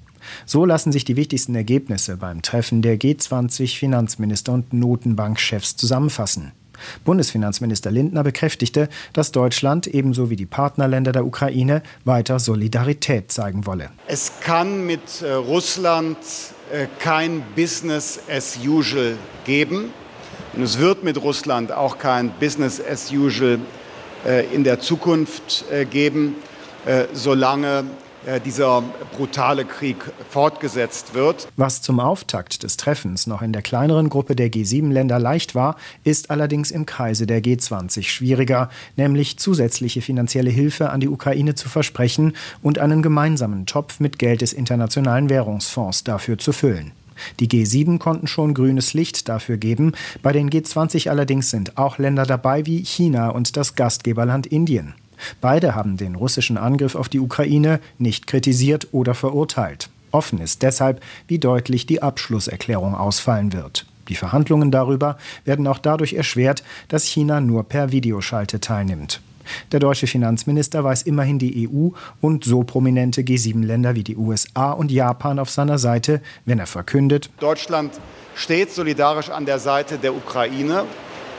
So 0.46 0.64
lassen 0.64 0.92
sich 0.92 1.04
die 1.04 1.16
wichtigsten 1.16 1.54
Ergebnisse 1.54 2.16
beim 2.16 2.42
Treffen 2.42 2.82
der 2.82 2.98
G20 2.98 3.78
Finanzminister 3.78 4.52
und 4.52 4.72
Notenbankchefs 4.72 5.76
zusammenfassen. 5.76 6.52
Bundesfinanzminister 7.04 7.90
Lindner 7.90 8.22
bekräftigte, 8.22 8.88
dass 9.12 9.32
Deutschland 9.32 9.86
ebenso 9.86 10.30
wie 10.30 10.36
die 10.36 10.46
Partnerländer 10.46 11.12
der 11.12 11.26
Ukraine 11.26 11.82
weiter 12.04 12.38
Solidarität 12.38 13.32
zeigen 13.32 13.66
wolle. 13.66 13.90
Es 14.06 14.32
kann 14.40 14.86
mit 14.86 15.22
äh, 15.22 15.32
Russland 15.32 16.16
äh, 16.72 16.86
kein 16.98 17.42
Business 17.56 18.20
as 18.30 18.58
usual 18.64 19.16
geben. 19.44 19.92
Und 20.54 20.62
es 20.62 20.78
wird 20.78 21.04
mit 21.04 21.20
Russland 21.22 21.72
auch 21.72 21.98
kein 21.98 22.30
Business 22.40 22.80
as 22.80 23.12
usual 23.12 23.58
äh, 24.26 24.46
in 24.54 24.64
der 24.64 24.80
Zukunft 24.80 25.64
geben, 25.90 26.36
solange 27.12 27.84
dieser 28.44 28.82
brutale 29.16 29.64
Krieg 29.64 29.96
fortgesetzt 30.30 31.14
wird. 31.14 31.48
Was 31.56 31.82
zum 31.82 32.00
Auftakt 32.00 32.62
des 32.62 32.76
Treffens 32.76 33.26
noch 33.26 33.42
in 33.42 33.52
der 33.52 33.62
kleineren 33.62 34.08
Gruppe 34.08 34.36
der 34.36 34.50
G7-Länder 34.50 35.18
leicht 35.18 35.54
war, 35.54 35.76
ist 36.04 36.30
allerdings 36.30 36.70
im 36.70 36.86
Kreise 36.86 37.26
der 37.26 37.42
G20 37.42 38.04
schwieriger, 38.04 38.70
nämlich 38.96 39.38
zusätzliche 39.38 40.02
finanzielle 40.02 40.50
Hilfe 40.50 40.90
an 40.90 41.00
die 41.00 41.08
Ukraine 41.08 41.54
zu 41.54 41.68
versprechen 41.68 42.34
und 42.62 42.78
einen 42.78 43.02
gemeinsamen 43.02 43.66
Topf 43.66 44.00
mit 44.00 44.18
Geld 44.18 44.40
des 44.40 44.52
Internationalen 44.52 45.30
Währungsfonds 45.30 46.04
dafür 46.04 46.38
zu 46.38 46.52
füllen. 46.52 46.92
Die 47.40 47.48
G7 47.48 47.98
konnten 47.98 48.26
schon 48.26 48.54
grünes 48.54 48.94
Licht 48.94 49.28
dafür 49.28 49.56
geben. 49.56 49.92
Bei 50.22 50.32
den 50.32 50.50
G20 50.50 51.10
allerdings 51.10 51.50
sind 51.50 51.76
auch 51.76 51.98
Länder 51.98 52.24
dabei 52.24 52.66
wie 52.66 52.84
China 52.84 53.30
und 53.30 53.56
das 53.56 53.74
Gastgeberland 53.74 54.46
Indien. 54.46 54.94
Beide 55.40 55.74
haben 55.74 55.96
den 55.96 56.14
russischen 56.14 56.56
Angriff 56.56 56.94
auf 56.94 57.08
die 57.08 57.20
Ukraine 57.20 57.80
nicht 57.98 58.26
kritisiert 58.26 58.88
oder 58.92 59.14
verurteilt. 59.14 59.90
Offen 60.10 60.40
ist 60.40 60.62
deshalb, 60.62 61.02
wie 61.26 61.38
deutlich 61.38 61.86
die 61.86 62.02
Abschlusserklärung 62.02 62.94
ausfallen 62.94 63.52
wird. 63.52 63.86
Die 64.08 64.14
Verhandlungen 64.14 64.70
darüber 64.70 65.18
werden 65.44 65.66
auch 65.66 65.78
dadurch 65.78 66.14
erschwert, 66.14 66.62
dass 66.88 67.04
China 67.04 67.40
nur 67.40 67.64
per 67.64 67.92
Videoschalte 67.92 68.58
teilnimmt. 68.60 69.20
Der 69.72 69.80
deutsche 69.80 70.06
Finanzminister 70.06 70.84
weiß 70.84 71.02
immerhin 71.02 71.38
die 71.38 71.68
EU 71.68 71.90
und 72.20 72.44
so 72.44 72.64
prominente 72.64 73.22
G7-Länder 73.22 73.94
wie 73.94 74.04
die 74.04 74.16
USA 74.16 74.72
und 74.72 74.90
Japan 74.90 75.38
auf 75.38 75.50
seiner 75.50 75.78
Seite, 75.78 76.20
wenn 76.44 76.58
er 76.58 76.66
verkündet, 76.66 77.30
Deutschland 77.40 77.92
steht 78.34 78.70
solidarisch 78.70 79.30
an 79.30 79.46
der 79.46 79.58
Seite 79.58 79.98
der 79.98 80.14
Ukraine 80.14 80.84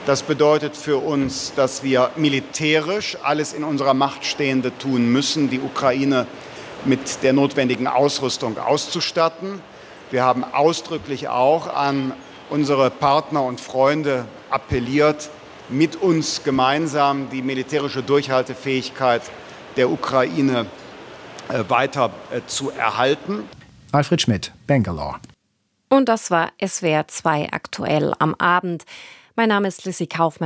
das 0.06 0.22
bedeutet 0.22 0.76
für 0.76 0.98
uns, 0.98 1.52
dass 1.54 1.82
wir 1.82 2.10
militärisch 2.16 3.16
alles 3.22 3.52
in 3.52 3.64
unserer 3.64 3.94
Macht 3.94 4.24
Stehende 4.24 4.76
tun 4.78 5.10
müssen, 5.12 5.50
die 5.50 5.60
Ukraine 5.60 6.26
mit 6.84 7.22
der 7.22 7.32
notwendigen 7.32 7.86
Ausrüstung 7.86 8.58
auszustatten. 8.58 9.60
Wir 10.10 10.24
haben 10.24 10.44
ausdrücklich 10.44 11.28
auch 11.28 11.72
an 11.74 12.12
unsere 12.48 12.90
Partner 12.90 13.44
und 13.44 13.60
Freunde 13.60 14.24
appelliert, 14.50 15.30
mit 15.68 15.96
uns 15.96 16.42
gemeinsam 16.42 17.30
die 17.30 17.42
militärische 17.42 18.02
Durchhaltefähigkeit 18.02 19.22
der 19.76 19.88
Ukraine 19.88 20.66
äh, 21.48 21.64
weiter 21.68 22.10
äh, 22.30 22.40
zu 22.46 22.70
erhalten. 22.70 23.48
Alfred 23.92 24.20
Schmidt, 24.20 24.52
Bangalore. 24.66 25.16
Und 25.88 26.08
das 26.08 26.30
war 26.30 26.50
SWR 26.64 27.06
2 27.06 27.48
aktuell 27.52 28.14
am 28.18 28.34
Abend. 28.36 28.84
Mein 29.36 29.48
Name 29.48 29.68
ist 29.68 29.84
Lissy 29.84 30.06
Kaufmann. 30.06 30.38